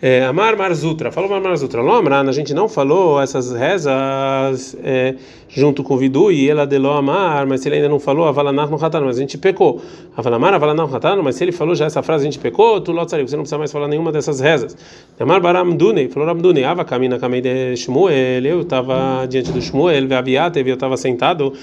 É, 0.01 0.25
Amar 0.25 0.57
Marzutra, 0.57 1.09
falou 1.09 1.29
Amar 1.29 1.41
Marzutra. 1.41 1.81
Lomran, 1.81 2.27
a 2.27 2.31
gente 2.33 2.53
não 2.53 2.67
falou 2.67 3.21
essas 3.21 3.53
rezas 3.53 4.75
é, 4.83 5.15
junto 5.47 5.83
com 5.83 5.93
o 5.93 5.97
Vidu 5.97 6.31
e 6.33 6.49
ela 6.49 6.67
de 6.67 6.75
Amar, 6.75 7.47
mas 7.47 7.61
se 7.61 7.69
ele 7.69 7.77
ainda 7.77 7.87
não 7.87 7.97
falou 7.97 8.27
Avalanach 8.27 8.69
no 8.69 8.75
Hatano, 8.75 9.05
mas 9.05 9.17
a 9.17 9.21
gente 9.21 9.37
pecou. 9.37 9.81
Avalamar, 10.15 10.53
Avalanach 10.53 10.89
no 10.89 10.95
Hatano, 10.95 11.23
mas 11.23 11.35
se 11.35 11.45
ele 11.45 11.53
falou 11.53 11.75
já 11.75 11.85
essa 11.85 12.03
frase, 12.03 12.23
a 12.23 12.29
gente 12.29 12.39
pecou, 12.39 12.81
tu 12.81 12.91
lotzari, 12.91 13.23
você 13.23 13.37
não 13.37 13.43
precisa 13.43 13.57
mais 13.57 13.71
falar 13.71 13.87
nenhuma 13.87 14.11
dessas 14.11 14.41
rezas. 14.41 14.75
Amar 15.17 15.39
Baram 15.39 15.69
Dune, 15.69 16.09
falou 16.09 16.27
Ramdune, 16.27 16.65
Ava 16.65 16.83
Kamina 16.83 17.17
Kamei 17.17 17.39
de 17.39 17.77
Shmuel, 17.77 18.45
eu 18.45 18.61
estava 18.61 19.25
diante 19.27 19.53
do 19.53 19.61
Shmuel, 19.61 20.07
Veaviate, 20.09 20.59
eu 20.59 20.73
estava 20.73 20.97
sentado, 20.97 21.53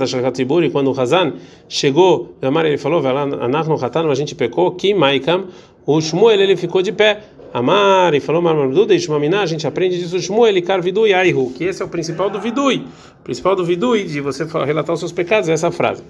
Ashakatziburi, 0.00 0.70
quando 0.70 0.92
o 0.92 1.00
Hazan 1.00 1.32
chegou, 1.68 2.36
Amar 2.40 2.66
ele 2.66 2.78
falou, 2.78 2.98
Avalanach 2.98 3.68
no 3.68 3.84
Hatano, 3.84 4.12
a 4.12 4.14
gente 4.14 4.36
pecou, 4.36 4.70
Ki 4.70 4.94
Maikam, 4.94 5.46
o 5.86 6.00
Shmuel 6.00 6.40
ele 6.40 6.56
ficou 6.56 6.80
de 6.80 6.92
pé. 6.92 7.20
Amar 7.54 8.12
e 8.14 8.18
falou 8.18 8.42
Marmarduda 8.42 8.92
e 8.96 8.98
Shumaminá, 8.98 9.42
a 9.42 9.46
gente 9.46 9.64
aprende 9.64 9.96
disso 9.96 10.18
Shmuel, 10.18 10.60
Kar 10.64 10.82
Vidui 10.82 11.14
Aihu, 11.14 11.52
que 11.52 11.62
esse 11.62 11.80
é 11.80 11.84
o 11.84 11.88
principal 11.88 12.28
do 12.28 12.40
Vidui. 12.40 12.84
O 13.20 13.22
principal 13.22 13.54
do 13.54 13.64
Vidui, 13.64 14.02
de 14.02 14.20
você 14.20 14.44
relatar 14.44 14.92
os 14.92 14.98
seus 14.98 15.12
pecados, 15.12 15.48
é 15.48 15.52
essa 15.52 15.70
frase. 15.70 16.02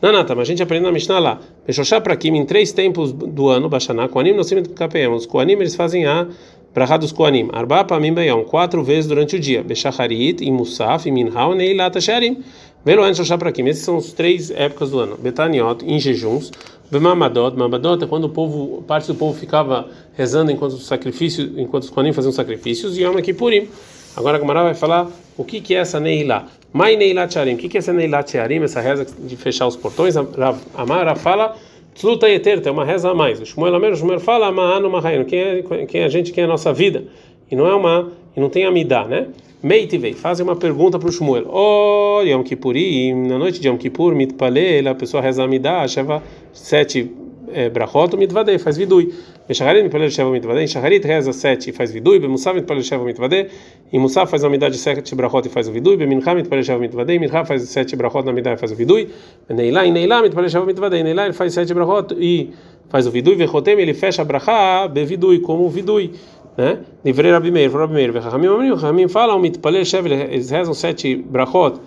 Nanata, 0.00 0.32
mas 0.36 0.42
a 0.42 0.50
gente 0.52 0.62
aprende 0.62 0.84
na 0.84 0.92
Mishnah 0.92 1.18
lá. 1.18 1.40
Peshoshá 1.66 2.00
para 2.00 2.14
Kim, 2.14 2.36
em 2.36 2.46
três 2.46 2.70
tempos 2.70 3.10
do 3.12 3.48
ano, 3.48 3.68
Bashaná, 3.68 4.06
Koanim, 4.06 4.32
no 4.32 4.44
cima 4.44 4.60
do 4.60 4.68
KPM. 4.68 5.12
Os 5.16 5.26
Koanim, 5.26 5.54
eles 5.54 5.74
fazem 5.74 6.06
a 6.06 6.28
Brahá 6.72 6.96
dos 6.96 7.10
Koanim. 7.10 7.48
Arba 7.52 7.82
Pamim 7.82 8.14
Bayom, 8.14 8.44
quatro 8.44 8.84
vezes 8.84 9.08
durante 9.08 9.34
o 9.34 9.40
dia. 9.40 9.60
Beshacharit, 9.64 10.44
em 10.44 10.52
Musaf, 10.52 11.08
em 11.08 11.12
Minhau, 11.12 11.52
Neilata 11.52 12.00
Sharim. 12.00 12.44
Velo 12.84 13.06
En 13.06 13.14
Shoshá 13.14 13.38
para 13.38 13.52
Kim. 13.52 13.66
Esses 13.66 13.84
são 13.84 13.96
os 13.96 14.12
três 14.12 14.50
épocas 14.50 14.90
do 14.90 14.98
ano. 14.98 15.16
Betaniot, 15.16 15.84
em 15.84 16.00
jejuns. 16.00 16.50
Mamadot, 16.90 17.56
Mamadot 17.56 18.04
é 18.04 18.06
quando 18.06 18.24
o 18.24 18.28
povo, 18.28 18.82
parte 18.82 19.06
do 19.06 19.14
povo 19.14 19.38
ficava 19.38 19.88
rezando 20.14 20.50
enquanto 20.50 20.72
os 20.72 20.84
sacrifícios, 20.84 21.50
enquanto 21.56 21.84
os 21.84 21.90
Kohanim 21.90 22.12
faziam 22.12 22.32
sacrifícios, 22.32 22.98
e 22.98 23.02
Yom 23.02 23.16
Kippurim. 23.22 23.68
Agora 24.14 24.36
a 24.36 24.40
Gamara 24.40 24.62
vai 24.64 24.74
falar 24.74 25.08
o 25.38 25.44
que 25.44 25.60
que 25.60 25.74
é 25.74 25.78
essa 25.78 25.98
Neilá. 25.98 26.48
Mai 26.70 26.96
Neilá 26.96 27.26
Tcharim. 27.26 27.54
O 27.54 27.56
que 27.56 27.68
que 27.68 27.78
é 27.78 27.80
essa 27.80 27.92
Neilá 27.94 28.22
Tcharim, 28.22 28.62
essa 28.62 28.80
reza 28.80 29.06
de 29.06 29.36
fechar 29.36 29.66
os 29.66 29.76
portões? 29.76 30.16
A 30.16 30.26
Amara 30.74 31.14
fala 31.14 31.56
Tzluta 31.94 32.28
Yeter, 32.28 32.60
tem 32.60 32.72
uma 32.72 32.84
reza 32.84 33.10
a 33.10 33.14
mais. 33.14 33.40
O 33.40 33.46
Shmuel 33.46 33.74
o 33.74 33.96
Shmuel 33.96 34.20
fala 34.20 34.50
Ma'anu 34.50 34.90
Mahayim. 34.90 35.24
Quem 35.24 35.38
é, 35.38 35.62
quem 35.86 36.00
é 36.02 36.04
a 36.04 36.08
gente, 36.08 36.32
quem 36.32 36.42
é 36.42 36.44
a 36.44 36.48
nossa 36.48 36.72
vida? 36.72 37.04
E 37.50 37.56
não 37.56 37.66
é 37.66 37.74
uma, 37.74 38.10
e 38.36 38.40
não 38.40 38.50
tem 38.50 38.66
Amidá, 38.66 39.04
né? 39.04 39.28
Meitivei, 39.62 40.12
fazem 40.12 40.44
uma 40.44 40.56
pergunta 40.56 40.98
para 40.98 41.08
o 41.08 41.12
Shmuel. 41.12 41.46
Oh, 41.48 42.20
Yom 42.22 42.42
Kippurim, 42.42 43.28
na 43.28 43.38
noite 43.38 43.60
de 43.60 43.68
Yom 43.68 43.76
Kippur, 43.76 44.12
mitpalel, 44.12 44.88
a 44.88 44.94
pessoa 44.94 45.22
reza 45.22 45.44
Amidah, 45.44 45.82
achava 45.82 46.20
sete 46.52 47.08
é, 47.52 47.70
brachot, 47.70 48.16
mitvadei, 48.16 48.58
faz 48.58 48.76
vidui. 48.76 49.14
Meshacharit, 49.48 49.84
mitpalel, 49.84 50.10
sheva 50.10 50.30
mitvadei. 50.32 50.66
Shacharit 50.66 51.04
reza 51.04 51.32
sete 51.32 51.70
e 51.70 51.72
faz 51.72 51.92
vidui. 51.92 52.18
Bemusav, 52.18 52.56
mitpalel, 52.56 52.82
sheva 52.82 53.04
mitvadei. 53.04 53.50
E 53.92 53.98
Musav 54.00 54.28
faz 54.28 54.42
a 54.42 54.48
Amidah 54.48 54.68
de 54.68 54.78
sete 54.78 55.14
brachot 55.14 55.46
e 55.46 55.48
faz 55.48 55.68
o 55.68 55.72
vidui. 55.72 55.96
Bemincha, 55.96 56.34
mitpalel, 56.34 56.64
sheva 56.64 56.80
mitvadei. 56.80 57.20
Mincha 57.20 57.44
faz 57.44 57.62
sete 57.68 57.94
brachot 57.94 58.24
na 58.24 58.32
Amidah 58.32 58.54
e 58.54 58.56
faz 58.56 58.72
o 58.72 58.74
vidui. 58.74 59.10
Neilá, 59.48 59.86
e 59.86 59.92
Neilá, 59.92 60.22
mitpalel, 60.22 60.50
sheva 60.50 60.66
mitvadei. 60.66 61.04
Neilá, 61.04 61.26
ele 61.26 61.34
faz 61.34 61.54
sete 61.54 61.72
brachot 61.72 62.16
e 62.18 62.50
faz 62.88 63.06
o 63.06 63.12
vidui. 63.12 63.36
Vechotem, 63.36 63.78
ele 63.78 63.94
fecha 63.94 64.22
a 64.22 64.24
brachá, 64.24 64.88
bevidui, 64.88 65.38
como 65.38 65.68
vidui 65.68 66.14
né? 66.56 66.78
Livrei 67.04 67.32
Rabi 67.32 67.50
Meir, 67.50 67.72
Rabi 67.72 67.94
Meir, 67.94 68.12
Vechamim, 68.12 68.74
Ramim 68.74 69.08
falam, 69.08 69.38
mitpalel 69.38 69.84
shev, 69.84 70.06
eles 70.06 70.50
rezam 70.50 70.74
sete 70.74 71.16
brachot 71.16 71.80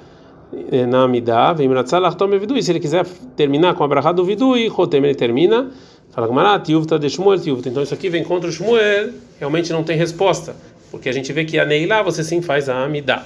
na 0.87 1.03
Amidah, 1.03 1.53
vem 1.53 1.67
Miratzah 1.67 1.99
lachtom 1.99 2.29
vidui, 2.29 2.63
se 2.63 2.71
ele 2.71 2.79
quiser 2.79 3.05
terminar 3.35 3.75
com 3.75 3.83
a 3.83 3.87
brachá 3.87 4.11
do 4.11 4.23
vidui, 4.23 4.69
Chotem 4.69 5.03
ele 5.03 5.15
termina, 5.15 5.71
fala 6.11 6.27
Gamara, 6.27 6.59
tiuvta 6.59 6.97
de 6.97 7.09
Shmuel, 7.09 7.39
tiuvta, 7.39 7.69
então 7.69 7.83
isso 7.83 7.93
aqui 7.93 8.09
vem 8.09 8.23
contra 8.23 8.49
o 8.49 8.51
Shmuel, 8.51 9.11
realmente 9.39 9.71
não 9.73 9.83
tem 9.83 9.97
resposta, 9.97 10.55
porque 10.91 11.09
a 11.09 11.11
gente 11.11 11.31
vê 11.33 11.45
que 11.45 11.59
a 11.59 11.65
Neilá 11.65 12.01
você 12.01 12.23
sim 12.23 12.41
faz 12.41 12.69
a 12.69 12.83
Amidah. 12.83 13.23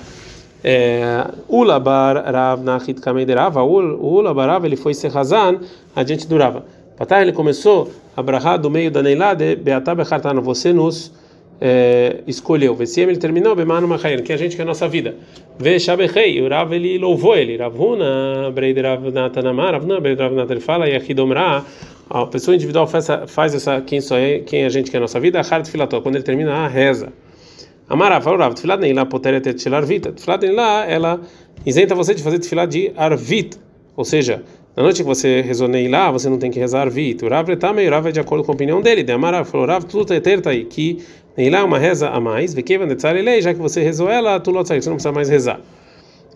Ula 1.48 1.79
bar 1.79 2.22
Rav 2.25 2.62
Nachit 2.63 3.00
Kamederava, 3.00 3.63
Ula 3.63 4.34
bar 4.34 4.48
Rav 4.48 4.65
ele 4.65 4.75
foi 4.75 4.93
Serrazan 4.93 5.62
adiante 5.96 6.27
do 6.27 6.38
Rava. 6.38 6.65
Patar 6.98 7.22
ele 7.22 7.31
começou 7.31 7.89
a 8.17 8.22
brachá 8.22 8.58
do 8.58 8.69
meio 8.69 8.91
da 8.91 9.01
Neilá 9.01 9.34
de 9.34 9.55
Beatá 9.55 9.96
Bechartano, 9.96 10.41
você 10.41 10.74
nos 10.74 11.13
é, 11.62 12.22
escolheu. 12.25 12.74
Vesiem 12.74 13.10
ele 13.10 13.18
terminou 13.18 13.56
Bemanu 13.56 13.88
Machayen, 13.88 14.24
que 14.24 14.32
a 14.32 14.38
gente 14.38 14.56
que 14.56 14.62
é 14.62 14.63
a 14.63 14.68
nossa 14.68 14.88
vida. 14.88 15.16
Ve 15.58 15.80
Shabechei, 15.80 16.42
o 16.42 16.48
Rav 16.48 16.74
ele 16.74 16.98
louvou 16.98 17.36
ele. 17.36 17.58
Ravuna, 17.58 18.51
Breid 18.54 18.80
Rav 18.82 19.12
Natanamar, 19.12 19.74
Ravuna, 19.74 20.00
Breid 20.00 20.20
Rav 20.20 20.34
Natan 20.34 20.60
fala, 20.60 20.88
e 20.88 20.96
aqui 20.96 21.13
Domra, 21.13 21.63
a 22.10 22.25
pessoa 22.25 22.56
individual 22.56 22.88
faz, 22.88 23.08
faz 23.28 23.54
essa, 23.54 23.82
quem 23.82 24.01
só 24.01 24.18
é, 24.18 24.39
quem 24.39 24.66
a 24.66 24.70
gente 24.70 24.89
que 24.89 24.98
é 24.98 25.00
a 25.00 25.01
nossa 25.01 25.20
vida, 25.20 25.39
Hart 25.39 25.68
Filató, 25.68 26.01
quando 26.01 26.16
ele 26.16 26.24
termina 26.24 26.54
a 26.54 26.68
reza. 26.68 27.12
Amara, 27.89 28.22
falou 28.22 28.39
Rav, 28.39 28.54
Tfilat 28.54 28.80
Neilá 28.80 29.06
poteret 29.06 29.48
et 29.48 29.60
shel 29.60 29.74
arvit. 29.74 30.12
Tfilat 30.12 30.42
Neilá, 30.44 30.86
ela 30.88 31.20
isenta 31.66 31.96
você 31.96 32.13
de 32.13 32.22
fazer 32.22 32.39
Tfilat 32.39 32.70
de 32.70 32.92
arvit, 32.96 33.58
ou 33.98 34.06
seja, 34.06 34.44
na 34.78 34.84
noite 34.84 35.01
que 35.01 35.08
você 35.08 35.42
rezou 35.42 35.68
Neilá, 35.68 36.12
você 36.12 36.30
não 36.30 36.38
tem 36.38 36.51
que 36.51 36.60
rezar 36.60 36.82
arvit. 36.82 37.25
O 37.25 37.28
Rav 37.28 37.50
Retame, 37.50 37.86
o 37.88 37.89
Rav 37.89 38.08
é 38.08 38.12
de 38.12 38.20
acordo 38.20 38.44
com 38.44 38.51
a 38.51 38.56
opinião 38.56 38.80
dele. 38.80 39.04
De 39.04 39.12
Amara, 39.12 39.43
falou 39.43 39.65
Rav, 39.65 39.84
tudo 39.86 40.13
é 40.13 40.19
ter 40.19 40.48
aí, 40.48 40.65
que 40.65 41.00
Neilá 41.39 41.60
é 41.60 41.63
uma 41.63 41.80
reza 41.80 42.10
a 42.10 42.19
mais, 42.19 42.54
já 42.54 43.54
que 43.54 43.62
você 43.62 43.82
rezou 43.82 44.10
ela, 44.10 44.41
tu 44.41 44.52
você 44.52 44.89
não 44.89 44.97
precisa 44.97 45.13
mais 45.13 45.30
rezar. 45.30 45.62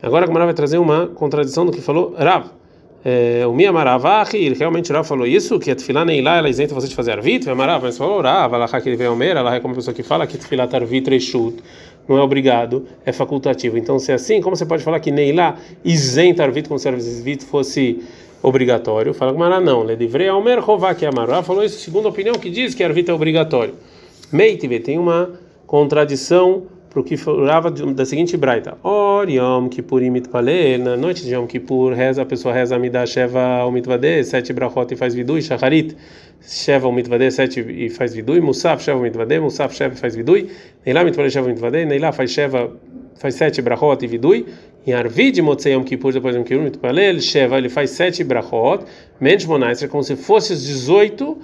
Agora 0.01 0.23
a 0.23 0.27
Gamara 0.27 0.45
vai 0.45 0.53
trazer 0.53 0.77
uma 0.77 1.07
contradição 1.07 1.65
do 1.65 1.73
que 1.73 1.81
falou 1.81 2.15
Rav. 2.17 2.45
É, 3.03 3.45
o 3.45 3.51
Miamaravahi, 3.51 4.37
ele 4.37 4.55
realmente 4.55 4.93
Rav 4.93 5.05
falou 5.05 5.27
isso, 5.27 5.59
que 5.59 5.69
a 5.69 5.75
Tfilá 5.75 6.05
Neilá 6.05 6.37
ela 6.37 6.49
isenta 6.49 6.73
você 6.73 6.87
de 6.87 6.95
fazer 6.95 7.11
arvit, 7.11 7.45
Miamarav, 7.45 7.83
mas 7.83 7.97
falou 7.97 8.21
Rav, 8.21 8.53
ela 8.53 8.65
que 8.65 8.89
ele 8.89 9.05
Omer, 9.05 9.35
ela 9.35 9.53
é 9.53 9.59
como 9.59 9.73
a 9.73 9.75
pessoa 9.75 9.93
que 9.93 10.03
fala 10.03 10.25
que 10.25 10.37
Tfilá 10.37 10.67
Tarvit 10.67 11.09
Reshut 11.09 11.61
não 12.07 12.17
é 12.17 12.21
obrigado, 12.21 12.87
é 13.05 13.11
facultativo. 13.11 13.77
Então, 13.77 13.99
se 13.99 14.09
é 14.09 14.15
assim, 14.15 14.39
como 14.39 14.55
você 14.55 14.65
pode 14.65 14.85
falar 14.85 15.01
que 15.01 15.11
Neilá 15.11 15.57
isenta 15.83 16.43
arvit 16.43 16.69
como 16.69 16.79
se 16.79 16.87
arvit 16.87 17.43
fosse 17.43 18.01
obrigatório? 18.41 19.13
Fala 19.13 19.33
Gamara, 19.33 19.59
não, 19.59 19.83
Ledivrei 19.83 20.29
Omer 20.29 20.63
Rová, 20.63 20.95
que 20.95 21.05
Rav 21.05 21.43
falou 21.45 21.61
isso 21.61 21.77
segundo 21.79 22.05
a 22.05 22.09
opinião 22.09 22.35
que 22.35 22.49
diz 22.49 22.73
que 22.73 22.81
arvit 22.81 23.11
é 23.11 23.13
obrigatório. 23.13 23.73
Meitive 24.33 24.79
tem 24.79 24.97
uma 24.97 25.39
contradição 25.67 26.63
para 26.89 26.99
o 26.99 27.03
que 27.03 27.15
falava 27.15 27.69
da 27.69 28.03
seguinte 28.03 28.35
braita: 28.35 28.75
Or 28.83 29.29
Yom 29.29 29.69
Kippurim 29.69 30.09
mitpalel, 30.09 30.79
na 30.79 30.97
noite 30.97 31.23
de 31.23 31.35
Yom 31.35 31.45
Kippur, 31.45 31.93
reza, 31.93 32.23
a 32.23 32.25
pessoa 32.25 32.51
reza 32.51 32.75
Amidah 32.75 33.05
Sheva 33.05 33.63
o 33.63 33.71
mitvade, 33.71 34.23
sete 34.23 34.51
brachot 34.51 34.91
e 34.91 34.95
faz 34.95 35.13
vidui, 35.13 35.43
Shacharit, 35.43 35.95
Sheva 36.41 36.87
o 36.87 36.91
mitvade, 36.91 37.29
sete 37.29 37.59
e 37.59 37.91
faz 37.91 38.15
vidui, 38.15 38.41
Musaf 38.41 38.83
Sheva 38.83 38.99
o 38.99 39.03
mitvade, 39.03 39.39
Musaf 39.39 39.75
Sheva 39.75 39.95
faz 39.95 40.15
vidui, 40.15 40.49
Neilá 40.83 41.03
mitpalel 41.03 41.29
Sheva 41.29 41.45
o 41.45 41.49
mitvade, 41.51 41.85
Neilá 41.85 42.11
faz 42.11 42.31
Sheva, 42.31 42.71
faz 43.15 43.35
sete 43.35 43.61
brachot 43.61 44.03
e 44.03 44.07
vidui, 44.07 44.47
em 44.87 44.93
Arvid 44.93 45.39
Motzei 45.43 45.73
Yom 45.73 45.83
Kippur, 45.83 46.11
depois 46.11 46.33
de 46.33 46.39
Yom 46.39 46.43
Kippur 46.43 46.63
mitpalel, 46.63 47.19
Sheva, 47.19 47.59
ele 47.59 47.69
faz 47.69 47.91
sete 47.91 48.23
brachot, 48.23 48.83
Mensh 49.21 49.45
Monais, 49.45 49.83
é 49.83 49.87
como 49.87 50.03
se 50.03 50.15
fosse 50.15 50.53
os 50.53 50.63
18 50.63 51.37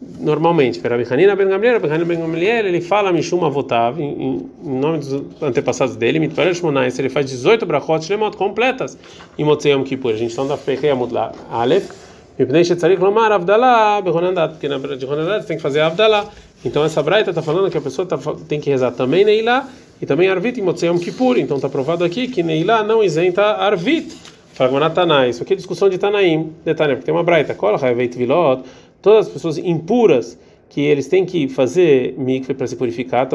normalmente, 0.00 0.78
para 0.80 0.94
Hanina 0.96 1.34
ben 1.34 1.48
Gamliel, 1.48 1.76
Hanina 1.76 2.04
ben 2.04 2.20
Gamliel, 2.20 2.66
ele 2.66 2.80
fala 2.80 3.12
Mishuma 3.12 3.48
votav 3.48 3.98
em, 3.98 4.46
em 4.62 4.78
nome 4.78 4.98
dos 4.98 5.22
antepassados 5.40 5.96
dele, 5.96 6.18
Mitparer 6.18 6.54
Shmonais, 6.54 6.98
ele 6.98 7.08
faz 7.08 7.26
18 7.26 7.64
brachot 7.64 8.04
shlemot 8.04 8.36
completas 8.36 8.98
em 9.38 9.44
Motzei 9.44 9.74
Kippur. 9.84 10.12
A 10.12 10.16
gente 10.16 10.30
está 10.30 10.44
na 10.44 10.56
Pekei 10.56 10.90
Amud 10.90 11.12
lá, 11.12 11.32
Aleph, 11.50 11.90
Mipnei 12.38 12.64
Shetzarik 12.64 13.00
Lomar 13.00 13.32
Avdalá 13.32 14.00
Behonadat, 14.02 14.52
porque 14.52 14.68
na 14.68 14.78
de 14.78 15.06
Honadat 15.06 15.46
tem 15.46 15.56
que 15.56 15.62
fazer 15.62 15.80
Avdalá. 15.80 16.26
Então 16.64 16.84
essa 16.84 17.02
braita 17.02 17.30
está 17.30 17.40
falando 17.40 17.70
que 17.70 17.78
a 17.78 17.80
pessoa 17.80 18.06
tá, 18.06 18.18
tem 18.46 18.60
que 18.60 18.68
rezar 18.68 18.90
também 18.90 19.24
Neilá 19.24 19.68
e 20.00 20.04
também 20.04 20.28
Arvit 20.28 20.60
em 20.60 20.62
Motzei 20.62 20.92
Kippur. 20.98 21.38
Então 21.38 21.56
está 21.56 21.70
provado 21.70 22.04
aqui 22.04 22.28
que 22.28 22.42
Neilá 22.42 22.82
não 22.82 23.02
isenta 23.02 23.42
Arvit. 23.42 24.26
Fala 24.56 24.88
Tanai, 24.88 25.28
isso 25.28 25.42
aqui 25.42 25.52
é 25.52 25.56
discussão 25.56 25.86
de 25.86 25.98
Tanaim, 25.98 26.50
detalhe, 26.64 26.94
porque 26.94 27.04
tem 27.04 27.14
uma 27.14 27.22
braita, 27.22 27.54
Kol 27.54 27.76
Hayveit 27.76 28.16
Vilot, 28.16 28.62
todas 29.00 29.26
as 29.26 29.32
pessoas 29.32 29.58
impuras 29.58 30.38
que 30.68 30.80
eles 30.80 31.06
têm 31.06 31.24
que 31.24 31.48
fazer 31.48 32.14
mikve 32.18 32.54
para 32.54 32.66
se 32.66 32.76
purificar, 32.76 33.28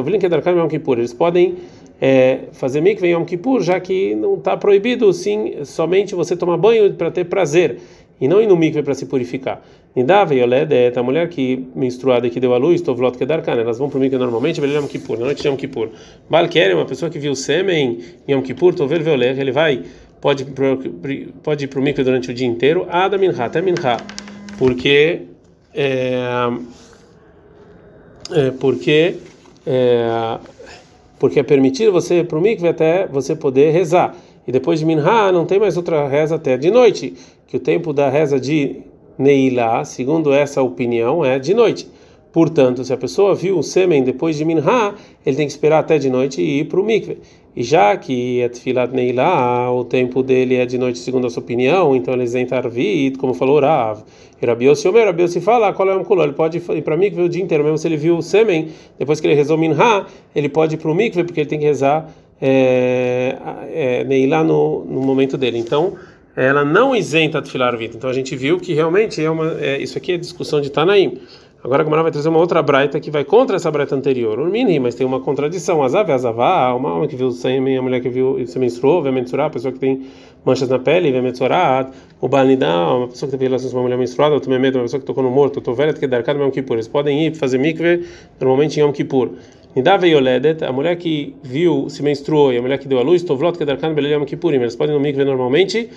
eles 0.98 1.14
podem 1.14 1.56
é, 2.00 2.40
fazer 2.52 2.82
mikve 2.82 3.08
em 3.08 3.12
Yom 3.12 3.24
Kippur, 3.24 3.62
já 3.62 3.80
que 3.80 4.16
não 4.16 4.36
está 4.36 4.58
proibido 4.58 5.12
sim 5.14 5.64
somente 5.64 6.16
você 6.16 6.36
tomar 6.36 6.58
banho 6.58 6.94
para 6.94 7.12
ter 7.12 7.26
prazer 7.26 7.78
e 8.20 8.28
não 8.28 8.42
ir 8.42 8.48
no 8.48 8.56
mikve 8.56 8.84
para 8.84 8.94
se 8.94 9.06
purificar. 9.06 9.62
Nidava 9.96 10.34
Yoled 10.34 10.74
é 10.74 10.94
a 10.96 11.04
mulher 11.04 11.28
que 11.30 11.68
menstruada 11.76 12.30
que 12.30 12.40
deu 12.40 12.54
a 12.54 12.58
luz, 12.58 12.82
Tovlot 12.82 13.18
Kedarkan, 13.18 13.54
elas 13.54 13.78
vão 13.78 13.90
para 13.90 13.98
o 13.98 14.02
mikve 14.02 14.18
normalmente, 14.18 14.62
Yom 14.62 14.88
Kippur, 14.88 15.18
na 15.18 15.26
noite 15.26 15.42
de 15.42 15.48
Yom 15.48 15.56
Kippur. 15.56 15.90
Balker 16.30 16.72
é 16.72 16.76
uma 16.76 16.86
pessoa 16.86 17.10
que 17.10 17.20
viu 17.20 17.36
sêmen 17.36 18.00
em 18.28 18.34
Yom 18.34 18.42
Kippur, 18.42 18.74
Tovel 18.74 19.04
Veoler, 19.04 19.40
ele 19.40 19.52
vai 19.52 19.82
pode 20.22 20.46
pode 21.44 21.66
ir 21.66 21.68
para 21.68 21.80
o 21.80 21.82
mikve 21.82 22.04
durante 22.04 22.30
o 22.30 22.34
dia 22.34 22.48
inteiro, 22.48 22.86
Ada 22.90 23.18
Minha, 23.18 23.32
até 23.44 23.62
Minha, 23.62 23.98
porque 24.58 25.22
é, 25.74 26.50
é, 28.32 28.52
porque 28.52 29.18
é, 29.66 30.40
porque 31.20 31.40
é 31.40 31.44
permitido 31.44 31.92
você 31.92 32.24
para 32.24 32.38
o 32.38 32.42
mikve 32.42 32.68
até 32.68 33.08
você 33.08 33.36
poder 33.36 33.72
rezar. 33.72 34.16
E 34.48 34.52
depois 34.52 34.80
de 34.80 34.86
minha 34.86 35.32
não 35.32 35.46
tem 35.46 35.60
mais 35.60 35.78
outra 35.78 36.08
reza 36.08 36.36
até 36.36 36.58
de 36.58 36.72
noite. 36.72 37.14
Que 37.48 37.58
o 37.58 37.60
tempo 37.60 37.94
da 37.94 38.10
reza 38.10 38.40
de 38.40 38.82
Neilá 39.18 39.86
segundo 39.86 40.34
essa 40.34 40.62
opinião 40.64 41.24
é 41.24 41.38
de 41.38 41.54
noite 41.54 41.88
Portanto, 42.32 42.84
se 42.84 42.94
a 42.94 42.98
pessoa 42.98 43.36
viu 43.36 43.58
o 43.58 43.64
sêmen 43.64 44.04
depois 44.04 44.38
de 44.38 44.46
Minha, 44.46 44.96
ele 45.26 45.36
tem 45.36 45.46
que 45.46 45.52
esperar 45.52 45.80
até 45.80 45.98
de 45.98 46.10
noite 46.10 46.42
e 46.42 46.60
ir 46.60 46.66
para 46.66 46.80
o 46.80 46.84
mikve. 46.84 47.18
E 47.54 47.64
já 47.64 47.98
que 47.98 48.40
é 48.40 48.48
Tfilat 48.48 48.94
Neilá, 48.94 49.70
o 49.72 49.84
tempo 49.84 50.24
dele 50.24 50.56
é 50.56 50.66
de 50.66 50.78
noite, 50.78 51.00
segundo 51.00 51.28
a 51.28 51.30
sua 51.30 51.44
opinião, 51.44 51.94
então 51.94 52.14
ele 52.14 52.24
isenta 52.24 52.56
Arvit, 52.56 53.18
como 53.18 53.34
falou 53.34 53.60
Rav. 53.60 54.04
E 54.42 54.46
Rabiossi 54.46 54.88
Omer, 54.88 55.06
Rabiossi 55.08 55.42
fala, 55.42 55.74
qual 55.74 55.90
é 55.90 55.96
o? 55.96 56.24
Ele 56.24 56.32
pode 56.32 56.58
ir 56.58 56.82
para 56.82 56.96
mikve 56.96 57.22
o 57.22 57.28
dia 57.28 57.44
inteiro, 57.44 57.66
mesmo 57.66 57.78
se 57.78 57.88
ele 57.88 57.98
viu 57.98 58.18
o 58.18 58.22
sêmen, 58.22 58.70
depois 58.98 59.20
que 59.20 59.28
ele 59.28 59.36
rezou 59.36 59.58
Minha, 59.58 60.06
ele 60.34 60.48
pode 60.48 60.76
ir 60.76 60.78
para 60.78 60.90
o 60.90 60.96
mikve, 60.96 61.26
porque 61.26 61.42
ele 61.42 61.50
tem 61.50 61.60
que 61.60 61.66
rezar 61.66 62.10
é, 62.42 63.36
é, 63.74 64.44
no, 64.46 64.86
no 64.86 65.02
momento 65.02 65.38
dele. 65.38 65.58
Então, 65.58 65.98
ela 66.36 66.64
não 66.64 66.96
isenta 66.96 67.40
a 67.40 67.42
Tfilat 67.42 67.74
Arvit. 67.74 67.98
Então 67.98 68.10
a 68.10 68.14
gente 68.14 68.36
viu 68.36 68.60
que 68.60 68.74
realmente 68.74 69.22
é 69.22 69.30
uma, 69.30 69.58
é, 69.60 69.82
isso 69.82 69.98
aqui 69.98 70.14
é 70.14 70.18
discussão 70.18 70.62
de 70.62 70.70
Tanaim. 70.72 71.20
Agora 71.64 71.84
a 71.84 71.84
Gamara 71.84 72.02
vai 72.02 72.12
trazer 72.12 72.28
uma 72.28 72.40
outra 72.40 72.60
braita 72.64 73.00
que 73.00 73.12
vai 73.12 73.24
contra 73.24 73.56
essa 73.56 73.70
braita 73.70 73.96
anterior. 73.96 74.40
O 74.40 74.50
mini, 74.50 74.80
mas 74.80 74.96
tem 74.96 75.06
uma 75.06 75.20
contradição. 75.20 75.84
Azav 75.84 76.10
e 76.10 76.12
azavá, 76.12 76.74
uma 76.74 76.96
homem 76.96 77.08
que 77.08 77.16
viu 77.16 77.28
o 77.28 77.32
sêmen, 77.32 77.78
a 77.78 77.82
mulher 77.84 78.02
que 78.02 78.10
viu 78.10 78.44
se 78.48 78.58
menstruou, 78.58 79.04
vai 79.04 79.12
menstruar, 79.12 79.46
a 79.46 79.50
pessoa 79.52 79.72
que 79.72 79.78
tem 79.78 80.08
manchas 80.44 80.68
na 80.70 80.80
pele, 80.80 81.12
vai 81.12 81.22
menstruar, 81.22 81.92
o 82.20 82.28
balnidá, 82.28 82.96
uma 82.96 83.08
pessoa 83.08 83.28
que 83.28 83.38
teve 83.38 83.46
relações 83.46 83.72
com 83.72 83.78
uma 83.78 83.84
mulher 83.84 83.98
menstruada, 83.98 84.36
o 84.36 84.60
medo, 84.60 84.80
uma 84.80 84.86
pessoa 84.86 85.00
que 85.00 85.06
tocou 85.06 85.24
no 85.24 85.30
morto, 85.30 85.58
o 85.58 85.62
tovelha 85.62 85.94
que 85.94 86.08
dar 86.08 86.24
cada 86.24 86.40
Yom 86.44 86.50
Kippur. 86.50 86.78
Eles 86.78 86.88
podem 86.88 87.28
ir 87.28 87.36
fazer 87.36 87.60
mikve 87.60 88.08
normalmente 88.40 88.80
em 88.80 88.84
Yom 88.84 88.92
Kippur. 88.92 89.30
Nidava 89.76 90.08
Yoledet, 90.08 90.66
a 90.66 90.72
mulher 90.72 90.96
que 90.96 91.36
viu, 91.44 91.88
se 91.90 92.02
menstruou, 92.02 92.52
e 92.52 92.58
a 92.58 92.62
mulher 92.62 92.80
que 92.80 92.88
deu 92.88 92.98
a 92.98 93.04
luz, 93.04 93.22
tovlot 93.22 93.56
que 93.56 93.66
dar 93.66 93.78
cada 93.78 94.02
Yom 94.02 94.26
Kippur. 94.26 94.56
Eles 94.56 94.76
podem 94.76 94.96
ir 94.96 94.98
no 94.98 95.04
mikve 95.04 95.24
normalmente 95.24 95.92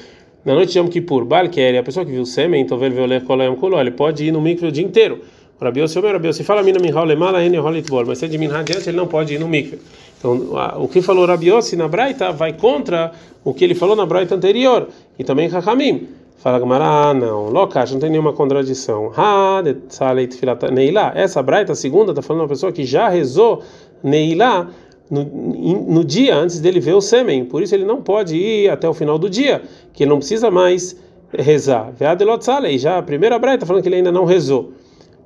na 0.45 0.55
noite 0.55 0.75
de 0.75 0.79
Yom 0.79 0.89
Kippur. 0.89 1.25
Bal, 1.25 1.47
é 1.57 1.79
a 1.79 1.83
pessoa 1.83 2.05
que 2.05 2.13
viu 2.13 2.21
o 2.21 2.27
sêmen, 2.27 2.67
tovel 2.67 2.91
violer 2.91 3.25
kolayam 3.25 3.57
kuló, 3.57 3.81
ele 3.81 3.93
pode 3.93 4.27
ir 4.27 4.31
no 4.31 4.43
mikve 4.43 4.67
o 4.67 4.71
dia 4.71 4.85
inteiro. 4.85 5.21
Rabi 5.61 5.81
Yossi 5.81 6.01
Rabi 6.01 6.29
Yossi 6.29 6.45
fala 6.45 6.63
mina 6.63 6.79
minha 6.79 7.03
lemala 7.03 7.45
ene 7.45 7.59
holitbol, 7.59 8.05
mas 8.07 8.19
se 8.19 8.25
é 8.25 8.29
de 8.29 8.37
minha 8.39 8.59
adiante 8.59 8.89
ele 8.89 8.97
não 8.97 9.07
pode 9.07 9.35
ir 9.35 9.39
no 9.39 9.49
mikve. 9.49 9.79
Então, 10.19 10.51
o 10.79 10.89
que 10.89 11.01
falou 11.01 11.27
Rabi 11.27 11.49
Yossi 11.49 11.77
na 11.77 11.87
Braita 11.87 12.33
vai 12.33 12.53
contra 12.53 13.13
o 13.45 13.53
que 13.55 13.65
ele 13.65 13.75
falou 13.75 13.95
na 13.95 14.07
Braita 14.07 14.35
anterior 14.35 14.89
e 15.19 15.25
também 15.25 15.49
Chachamim. 15.49 16.09
Fala 16.39 16.59
Gamara, 16.59 16.85
ah, 16.85 17.15
não, 17.15 17.49
Lokash, 17.49 17.93
não 17.93 18.01
tem 18.01 18.11
nenhuma 18.11 18.33
contradição. 18.33 19.11
Ha, 19.17 19.63
de 19.63 19.75
Tsaleit 19.75 20.37
Filata 20.37 20.71
Neilá. 20.71 21.13
Essa 21.15 21.43
Braita, 21.43 21.73
a 21.73 21.75
segunda, 21.75 22.13
está 22.13 22.21
falando 22.21 22.43
uma 22.43 22.49
pessoa 22.49 22.71
que 22.71 22.85
já 22.85 23.09
rezou 23.09 23.63
Neilá 24.03 24.69
no, 25.11 25.25
no 25.25 26.05
dia 26.05 26.37
antes 26.37 26.61
dele 26.61 26.81
ver 26.81 26.95
o 26.95 27.01
sêmen. 27.01 27.45
Por 27.47 27.63
isso 27.63 27.75
ele 27.75 27.85
não 27.85 28.03
pode 28.03 28.37
ir 28.37 28.69
até 28.69 28.87
o 28.87 28.93
final 28.93 29.19
do 29.19 29.31
dia, 29.31 29.63
que 29.95 30.03
ele 30.03 30.11
não 30.11 30.19
precisa 30.19 30.51
mais 30.51 30.95
rezar. 31.33 31.93
Veadelot 31.99 32.45
Salei, 32.45 32.79
já 32.79 32.99
a 32.99 33.03
primeira 33.03 33.39
Braita 33.39 33.57
está 33.57 33.67
falando 33.67 33.83
que 33.83 33.89
ele 33.89 33.97
ainda 33.97 34.13
não 34.13 34.25
rezou. 34.25 34.73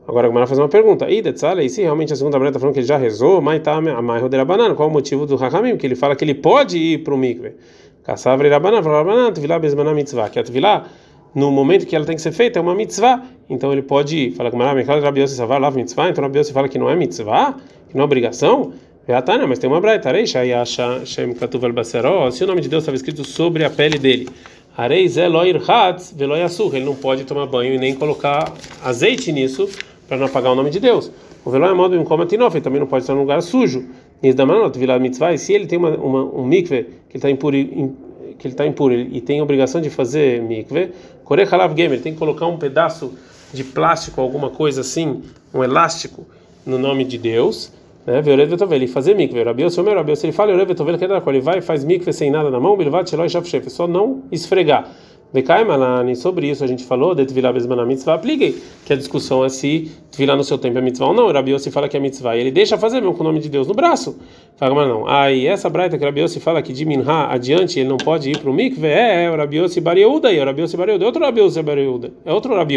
Agora 0.09 0.27
a 0.27 0.31
Gemara 0.31 0.47
faz 0.47 0.59
uma 0.59 0.71
pergunta. 0.71 1.07
E 1.11 1.69
se 1.69 1.83
realmente 1.83 2.15
a 2.15 2.17
segunda 2.17 2.39
breta 2.39 2.53
está 2.53 2.61
falando 2.61 2.73
que 2.73 2.81
ele 2.81 2.87
já 2.87 2.97
rezou, 2.97 3.43
mas 3.43 3.61
tá 3.61 3.75
a 3.75 4.03
mais 4.03 4.23
banana. 4.47 4.75
Qual 4.75 4.89
o 4.89 4.91
motivo 4.91 5.27
do 5.27 5.35
Hakamim? 5.35 5.77
Que 5.77 5.87
ele 5.87 5.95
fala 5.95 6.17
que 6.17 6.25
ele 6.25 6.35
pode 6.35 6.79
ir 6.79 7.05
para 7.05 7.13
o 7.13 7.19
mikve. 7.19 7.53
Caçavre 8.05 8.49
Rabanan, 8.49 8.81
Rabanan, 8.81 9.33
Tvilá 9.33 9.59
Bezmaná 9.59 9.93
Mitzvah. 9.93 10.31
Que 10.31 10.39
a 10.39 10.43
Tvilá, 10.43 10.87
no 11.35 11.51
momento 11.51 11.85
que 11.85 11.95
ela 11.95 12.07
tem 12.07 12.17
que 12.17 12.23
ser 12.23 12.33
feita, 12.33 12.59
é 12.59 12.63
uma 12.63 12.75
mitzvah. 12.75 13.23
Então 13.51 13.71
ele 13.71 13.83
pode 13.83 14.17
ir. 14.17 14.33
Fala 14.33 14.51
que 14.51 14.57
Maramikal 14.57 14.99
Rabiose 14.99 15.37
Savar 15.37 15.61
Lav 15.61 15.77
Mitzvah. 15.77 16.09
Então 16.09 16.25
Rabiose 16.25 16.55
fala 16.55 16.71
que 16.71 16.79
não 16.79 16.89
é 16.89 16.97
mitzvah, 16.97 17.57
que 17.91 17.95
não 17.95 18.01
é 18.01 18.05
obrigação. 18.07 18.73
Veatana, 19.07 19.47
mas 19.47 19.59
tem 19.59 19.69
uma 19.69 19.79
breta. 19.79 20.09
Areisha 20.09 20.43
e 20.43 20.55
acha 20.55 21.05
Shem 21.05 21.35
Katuval 21.35 21.75
Baseró. 21.75 22.31
Se 22.31 22.43
o 22.45 22.47
nome 22.47 22.63
de 22.63 22.71
Deus 22.71 22.83
estava 22.83 22.97
escrito 22.97 23.27
sobre 23.27 23.63
a 23.63 23.69
pele 23.69 23.99
dele. 23.99 24.27
Areis 24.75 25.19
Eloir 25.19 25.71
Hatz 25.71 26.15
Veloyasur. 26.17 26.75
Ele 26.75 26.87
não 26.87 26.95
pode 26.95 27.25
tomar 27.25 27.45
banho 27.45 27.75
e 27.75 27.79
nem 27.79 27.95
colocar 27.95 28.51
azeite 28.83 29.31
nisso 29.31 29.69
para 30.09 30.17
não 30.17 30.27
apagar 30.27 30.53
o 30.53 30.55
nome 30.55 30.71
de 30.71 30.81
Deus. 30.81 31.13
O 31.45 31.51
veló 31.51 31.69
é 31.69 31.75
modo 31.75 31.95
em 31.95 32.03
coma 32.03 32.27
tinof, 32.27 32.59
também 32.61 32.81
não 32.81 32.87
pode 32.87 33.05
estar 33.05 33.15
num 33.15 33.21
lugar 33.21 33.43
sujo. 33.43 33.87
Se 35.37 35.53
ele 35.53 35.67
tem 35.67 35.79
uma, 35.79 35.91
uma, 35.91 36.25
um 36.25 36.45
mikve 36.45 36.87
que 37.09 37.19
está 37.19 37.31
impuro, 37.31 37.57
que 37.57 38.47
ele 38.47 38.55
está 38.55 38.67
impuro 38.67 38.95
e 38.95 39.21
tem 39.21 39.41
obrigação 39.43 39.81
de 39.81 39.91
fazer 39.91 40.43
mikve, 40.43 40.91
korechalav 41.25 41.75
gamer, 41.75 42.01
tem 42.01 42.15
que 42.15 42.19
colocar 42.19 42.47
um 42.47 42.57
pedaço 42.57 43.13
de 43.53 43.63
plástico, 43.63 44.21
alguma 44.21 44.51
coisa 44.51 44.81
assim, 44.81 45.23
um 45.55 45.63
elástico, 45.63 46.27
no 46.67 46.79
nome 46.79 47.05
de 47.05 47.19
Deus. 47.19 47.73
Né? 48.07 48.23
Ele 48.71 48.87
fazer 48.87 49.15
mikve. 49.15 49.43
Rabios, 49.43 49.77
o 49.77 49.83
meu 49.83 49.95
Rabios, 49.95 50.25
ele 50.25 50.33
fala, 50.33 50.53
ele 50.53 51.41
vai 51.41 51.59
e 51.59 51.61
faz 51.61 51.85
mikve 51.85 52.13
sem 52.13 52.31
nada 52.31 52.51
na 52.51 52.59
mão, 52.59 52.81
ele 52.81 52.91
vai 52.91 53.05
só 53.71 53.87
não 53.87 54.23
esfregar. 54.33 54.91
Vekaimalani, 55.33 56.17
sobre 56.17 56.49
isso 56.49 56.65
a 56.65 56.67
gente 56.67 56.85
falou, 56.85 57.15
de 57.15 57.27
Tvilá 57.27 57.53
Bezmana 57.53 57.85
Mitzvah, 57.85 58.15
apliquei, 58.15 58.57
que 58.87 58.93
a 58.93 58.97
discussão 58.97 59.45
é 59.45 59.49
se 59.49 59.91
Tvilá 60.11 60.35
no 60.35 60.43
seu 60.43 60.59
tempo 60.59 60.79
é 60.79 60.81
mitzvah 60.81 61.09
ou 61.09 61.15
não. 61.15 61.31
Rabi 61.31 61.53
Yossi 61.53 61.71
fala 61.71 61.89
que 61.89 61.97
é 61.97 62.01
mitzvah 62.01 62.37
e 62.37 62.41
ele 62.41 62.51
deixa 62.51 62.77
fazer 62.79 63.01
mesmo 63.01 63.15
com 63.15 63.21
o 63.21 63.25
nome 63.25 63.39
de 63.39 63.49
Deus 63.49 63.69
no 63.69 63.75
braço. 63.75 64.19
Fala, 64.57 64.75
mas 64.75 64.89
não. 64.89 65.07
Aí 65.07 65.47
essa 65.47 65.69
braita 65.69 65.97
que 65.99 66.05
Rabi 66.05 66.23
Yossi 66.23 66.41
fala 66.41 66.61
que 66.63 66.73
de 66.73 66.85
Minha 66.85 67.29
adiante 67.29 67.79
ele 67.79 67.89
não 67.89 67.99
pode 67.99 68.31
ir 68.31 68.39
para 68.39 68.51
o 68.51 68.55
mikve, 68.55 68.87
é, 68.87 69.25
é 69.27 69.31
o 69.31 69.37
Rabi 69.37 69.59
Yossi 69.59 69.81
Bariuda, 69.81 70.33
e 70.33 70.41
o 70.41 70.45
Rabi 70.45 70.63
Yossi 70.63 70.77
Bariuda, 70.77 71.05
é 71.05 71.07
outro 71.07 71.23
Rabi 71.23 71.41
Yossi 71.41 71.63
Bariuda, 71.63 72.13
é 72.25 72.33
outro 72.33 72.55
Rabi 72.55 72.75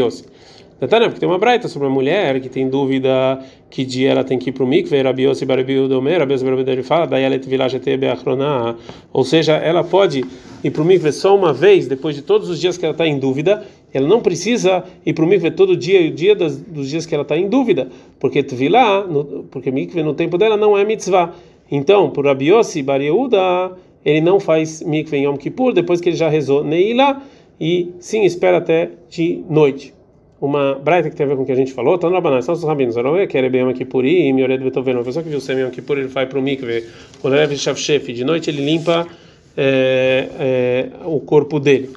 Detalhe, 0.82 1.06
porque 1.06 1.20
tem 1.20 1.30
uma 1.30 1.38
braita 1.38 1.68
sobre 1.68 1.88
uma 1.88 1.94
mulher 1.94 2.42
que 2.42 2.50
tem 2.50 2.68
dúvida 2.68 3.40
que 3.70 3.86
dia 3.86 4.10
ela 4.10 4.24
tem 4.24 4.40
que 4.40 4.50
ir 4.50 4.52
para 4.52 4.64
o 4.64 4.68
mikve, 4.68 5.00
Rabi 5.00 5.26
Yossi 5.26 5.46
Bariuda 5.46 5.96
Omer, 5.96 6.18
Rabi 6.18 6.34
Yossi 6.34 6.44
Bariuda 6.44 6.72
ele 6.72 6.82
fala, 6.82 7.06
daí 7.06 7.22
ela 7.22 7.38
Tvilá 7.38 7.68
Jetebe 7.68 8.08
Achroná, 8.08 8.76
ou 9.14 9.24
seja, 9.24 9.58
ela 9.58 9.84
pode 9.84 10.26
ir 10.64 10.72
para 10.72 10.82
o 10.82 10.86
mikve 10.86 11.12
só 11.12 11.36
uma 11.36 11.54
vez, 11.54 11.88
depois 11.88 12.16
de 12.16 12.24
todos 12.24 12.50
os 12.50 12.60
dias 12.60 12.80
que 12.80 12.86
ela 12.86 12.94
está 12.94 13.06
em 13.06 13.20
dúvida, 13.20 13.64
ela 13.94 14.08
não 14.08 14.22
precisa 14.22 14.84
ir 15.06 15.14
para 15.14 15.24
o 15.24 15.28
mikve 15.28 15.52
todo 15.52 15.78
dia, 15.78 16.02
o 16.10 16.12
dia 16.16 16.36
das, 16.36 16.60
dos 16.60 16.90
dias 16.90 17.06
que 17.06 17.14
ela 17.14 17.22
está 17.22 17.38
em 17.38 17.48
dúvida, 17.48 17.88
porque 18.20 18.42
tvilá, 18.42 19.06
porque 19.52 19.70
mikve 19.70 20.02
no 20.02 20.16
tempo 20.16 20.36
dela 20.36 20.58
não 20.58 20.76
é 20.76 20.84
mitzvah. 20.84 21.32
Então, 21.70 22.10
por 22.10 22.26
Rabi 22.26 22.48
Yossi 22.48 22.82
Bar 22.82 23.02
Yehuda, 23.02 23.78
ele 24.04 24.22
não 24.22 24.40
faz 24.40 24.82
mikve 24.82 25.18
em 25.18 25.26
Yom 25.26 25.38
Kippur, 25.38 25.74
depois 25.74 26.02
que 26.02 26.10
ele 26.10 26.16
já 26.16 26.28
rezou 26.28 26.64
Neila, 26.64 27.22
e 27.60 27.92
sim, 28.00 28.24
espera 28.24 28.58
até 28.58 28.90
de 29.12 29.44
noite. 29.48 30.01
Uma 30.42 30.74
braita 30.74 31.08
que 31.08 31.16
tem 31.16 31.28
a 31.28 31.30
ver 31.30 31.36
com 31.36 31.44
o 31.44 31.46
que 31.46 31.52
a 31.52 31.56
gente 31.56 31.72
falou, 31.72 32.00
tá 32.00 32.10
no 32.10 32.16
Rabaná, 32.16 32.42
são 32.42 32.56
os 32.56 32.64
rabinos, 32.64 32.98
Aroé, 32.98 33.28
que 33.28 33.38
era 33.38 33.48
bem 33.48 33.62
Yom 33.62 33.74
Kippur, 33.74 34.04
e 34.04 34.34
Miored 34.34 34.64
Beethoven, 34.64 34.96
uma 34.96 35.04
pessoa 35.04 35.22
que 35.22 35.30
viu 35.30 35.38
o 35.38 35.42
Sem 35.42 35.60
Yom 35.60 35.70
Kippur, 35.70 36.00
ele 36.00 36.08
vai 36.08 36.26
para 36.26 36.40
o 36.40 36.42
mikve, 36.42 36.84
o 37.22 37.28
Lev 37.28 37.56
Shavshef, 37.56 38.12
de 38.12 38.24
noite 38.24 38.50
ele 38.50 38.66
limpa 38.66 39.08
é, 39.56 40.30
é, 40.40 40.90
o 41.06 41.20
corpo 41.20 41.60
dele. 41.60 41.92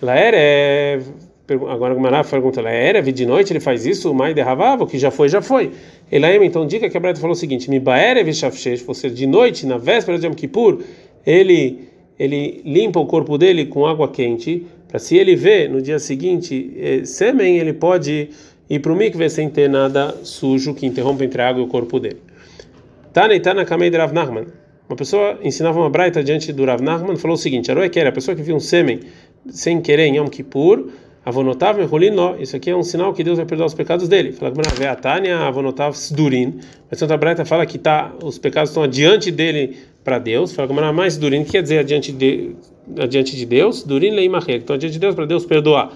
Ela 0.00 0.16
era, 0.16 0.36
é, 0.38 1.00
agora 1.68 2.18
a 2.18 2.24
pergunta, 2.24 2.60
ela 2.60 2.70
era 2.70 3.02
de 3.02 3.26
noite, 3.26 3.52
ele 3.52 3.60
faz 3.60 3.84
isso, 3.84 4.10
o 4.10 4.14
mai 4.14 4.32
derravava, 4.32 4.84
o 4.84 4.86
que 4.86 4.98
já 4.98 5.10
foi, 5.10 5.28
já 5.28 5.42
foi. 5.42 5.72
Elaim, 6.10 6.42
então 6.46 6.66
diga 6.66 6.88
que 6.88 6.96
a 6.96 7.00
Breta 7.00 7.20
falou 7.20 7.34
o 7.34 7.38
seguinte: 7.38 7.68
Mi 7.68 7.78
baerev 7.78 8.32
shafshesh, 8.32 8.80
você 8.82 9.10
de 9.10 9.26
noite, 9.26 9.66
na 9.66 9.76
véspera 9.76 10.18
de 10.18 10.26
Yom 10.26 10.32
Kippur, 10.32 10.80
ele, 11.26 11.88
ele 12.18 12.62
limpa 12.64 12.98
o 12.98 13.04
corpo 13.04 13.36
dele 13.36 13.66
com 13.66 13.86
água 13.86 14.08
quente, 14.08 14.66
para 14.92 14.98
se 14.98 15.16
ele 15.16 15.34
vê 15.34 15.68
no 15.68 15.80
dia 15.80 15.98
seguinte 15.98 16.70
eh, 16.76 17.02
sêmen, 17.06 17.56
ele 17.56 17.72
pode 17.72 18.28
ir 18.68 18.78
para 18.78 18.92
o 18.92 18.94
mikve 18.94 19.26
sem 19.30 19.48
ter 19.48 19.66
nada 19.66 20.14
sujo 20.22 20.74
que 20.74 20.84
interrompa 20.84 21.24
entre 21.24 21.40
a 21.40 21.48
água 21.48 21.62
e 21.62 21.64
o 21.64 21.66
corpo 21.66 21.98
dele. 21.98 22.18
Tana 23.10 23.34
e 23.34 23.40
Tana 23.40 23.64
Kamei 23.64 23.88
Rav 23.88 24.12
Nachman. 24.12 24.48
Uma 24.86 24.94
pessoa 24.94 25.38
ensinava 25.42 25.80
uma 25.80 25.88
braita 25.88 26.22
diante 26.22 26.52
do 26.52 26.66
Rav 26.66 26.82
Nachman, 26.82 27.16
falou 27.16 27.36
o 27.36 27.38
seguinte: 27.38 27.70
Aroe 27.70 27.90
a 28.06 28.12
pessoa 28.12 28.36
que 28.36 28.42
viu 28.42 28.54
um 28.54 28.60
sêmen 28.60 29.00
sem 29.48 29.80
querer 29.80 30.08
em 30.08 30.18
Yom 30.18 30.28
Kippur, 30.28 30.90
avonotav 31.24 31.78
mecholin 31.78 32.14
Isso 32.40 32.56
aqui 32.56 32.70
é 32.70 32.76
um 32.76 32.82
sinal 32.82 33.12
que 33.12 33.22
Deus 33.22 33.36
vai 33.36 33.46
perdoar 33.46 33.66
os 33.66 33.74
pecados 33.74 34.08
dele. 34.08 34.32
Fala 34.32 34.52
que 34.52 34.84
a 34.84 34.96
Tânia 34.96 35.38
avonotav 35.40 35.94
sdurin. 35.94 36.60
Mas 36.90 36.98
Santa 36.98 37.16
Braita 37.16 37.44
fala 37.44 37.64
que 37.66 37.78
tá, 37.78 38.12
os 38.22 38.38
pecados 38.38 38.70
estão 38.70 38.82
adiante 38.82 39.30
dele 39.30 39.76
para 40.02 40.18
Deus. 40.18 40.52
Fala 40.52 40.68
que 40.68 40.74
mais 40.74 41.16
durin, 41.16 41.44
que 41.44 41.52
quer 41.52 41.62
dizer 41.62 41.78
adiante 41.78 42.12
de, 42.12 42.50
adiante 42.98 43.36
de 43.36 43.46
Deus? 43.46 43.82
Durin 43.82 44.10
leimacher. 44.10 44.56
Então 44.56 44.74
adiante 44.74 44.92
de 44.92 44.98
Deus 44.98 45.14
para 45.14 45.26
Deus 45.26 45.44
perdoar. 45.46 45.92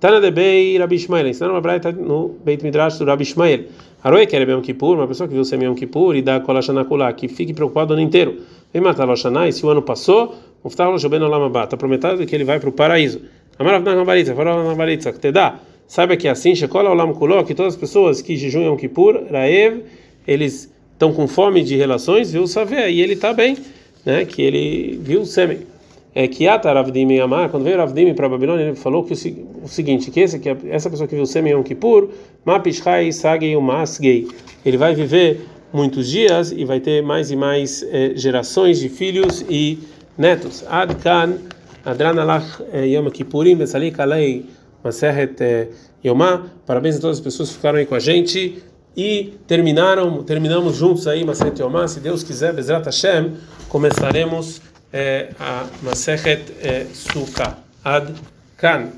Tana 0.00 0.20
de 0.20 0.30
Bei 0.30 0.78
Rabi 0.78 0.96
Ishmael. 0.96 1.28
Ensinaram 1.28 1.54
uma 1.54 1.60
braita 1.60 1.92
no 1.92 2.36
Beit 2.44 2.64
Midrash 2.64 2.98
do 2.98 3.04
Rabi 3.04 3.22
Ishmael. 3.22 3.64
Aroe 4.02 4.26
quer 4.26 4.48
Yom 4.48 4.62
Kippur, 4.62 4.96
uma 4.96 5.06
pessoa 5.06 5.28
que 5.28 5.34
viu 5.34 5.42
o 5.42 5.44
Sem 5.44 5.62
Yom 5.62 5.74
Kippur 5.74 6.16
e 6.16 6.22
dá 6.22 6.40
Kolashanakulá, 6.40 7.12
que 7.12 7.28
fique 7.28 7.52
preocupado 7.52 7.92
o 7.92 7.96
ano 7.96 8.02
inteiro. 8.02 8.38
Vem 8.72 8.80
matar 8.80 9.06
Loshanai, 9.06 9.52
se 9.52 9.64
o 9.66 9.68
ano 9.68 9.82
passou, 9.82 10.34
Muftah 10.64 10.88
Loshoben 10.88 11.22
Olamabá, 11.22 11.64
está 11.64 11.76
prometido 11.76 12.24
que 12.24 12.34
ele 12.34 12.44
vai 12.44 12.58
para 12.58 12.70
o 12.70 12.72
paraíso. 12.72 13.20
Amarav 13.60 13.84
Nagambalitza, 13.84 14.34
Farol 14.34 14.62
Nagambalitza, 14.62 15.12
que 15.12 15.18
te 15.18 15.30
dá. 15.30 15.60
Saiba 15.86 16.16
que 16.16 16.26
é 16.26 16.30
assim, 16.30 16.54
Shekola 16.54 16.90
Olam 16.90 17.12
Kuló, 17.12 17.44
que 17.44 17.54
todas 17.54 17.74
as 17.74 17.80
pessoas 17.80 18.22
que 18.22 18.34
jejuam 18.34 18.74
Kippur, 18.74 19.24
Raev, 19.30 19.82
eles 20.26 20.72
estão 20.92 21.12
com 21.12 21.28
fome 21.28 21.62
de 21.62 21.76
relações, 21.76 22.32
viu 22.32 22.44
o 22.44 22.48
Savé, 22.48 22.90
e 22.90 23.02
ele 23.02 23.12
está 23.12 23.34
bem, 23.34 23.58
né, 24.06 24.24
que 24.24 24.40
ele 24.40 24.98
viu 25.02 25.20
o 25.20 25.26
sêmen 25.26 25.58
é 26.14 26.26
que 26.26 26.48
Ata 26.48 26.72
Ravdim 26.72 27.18
Amar, 27.18 27.50
quando 27.50 27.64
veio 27.64 27.76
Ravdim 27.76 28.14
para 28.14 28.26
a 28.26 28.28
Babilônia, 28.30 28.64
ele 28.64 28.76
falou 28.76 29.04
que 29.04 29.12
o, 29.12 29.64
o, 29.64 29.68
seguinte, 29.68 30.10
que, 30.10 30.20
esse, 30.20 30.38
que 30.38 30.48
essa 30.68 30.90
pessoa 30.90 31.06
que 31.06 31.14
viu 31.14 31.26
Sem 31.26 31.46
Yom 31.48 31.62
Kippur, 31.62 32.08
Mapishai 32.44 33.12
Sagei 33.12 33.54
Umasgei, 33.54 34.26
ele 34.64 34.76
vai 34.76 34.94
viver 34.94 35.46
muitos 35.72 36.08
dias 36.08 36.50
e 36.50 36.64
vai 36.64 36.80
ter 36.80 37.02
mais 37.02 37.30
e 37.30 37.36
mais 37.36 37.84
eh, 37.84 38.12
gerações 38.16 38.80
de 38.80 38.88
filhos 38.88 39.44
e 39.48 39.78
netos. 40.18 40.64
Adkan 40.68 41.34
Adran 41.84 42.18
Alach 42.18 42.60
eh, 42.72 42.86
Yom 42.86 43.10
Kippurim 43.10 43.58
Besalik 43.58 43.98
Alei 44.00 44.46
Maseret 44.82 45.40
eh, 45.40 45.68
Yomá. 46.04 46.46
Parabéns 46.66 46.96
a 46.96 47.00
todas 47.00 47.18
as 47.18 47.22
pessoas 47.22 47.50
que 47.50 47.56
ficaram 47.56 47.78
aí 47.78 47.86
com 47.86 47.94
a 47.94 48.00
gente 48.00 48.62
e 48.96 49.38
terminaram, 49.46 50.22
terminamos 50.22 50.76
juntos 50.76 51.06
aí 51.06 51.24
Masechet 51.24 51.60
Yomá, 51.60 51.86
se 51.86 52.00
Deus 52.00 52.22
quiser, 52.22 52.52
Bezrat 52.52 52.84
Hashem, 52.84 53.34
começaremos 53.68 54.60
é, 54.92 55.30
a 55.38 55.66
Masechet 55.82 56.42
é. 56.60 56.86
Ad 57.84 58.14
Kan. 58.56 58.88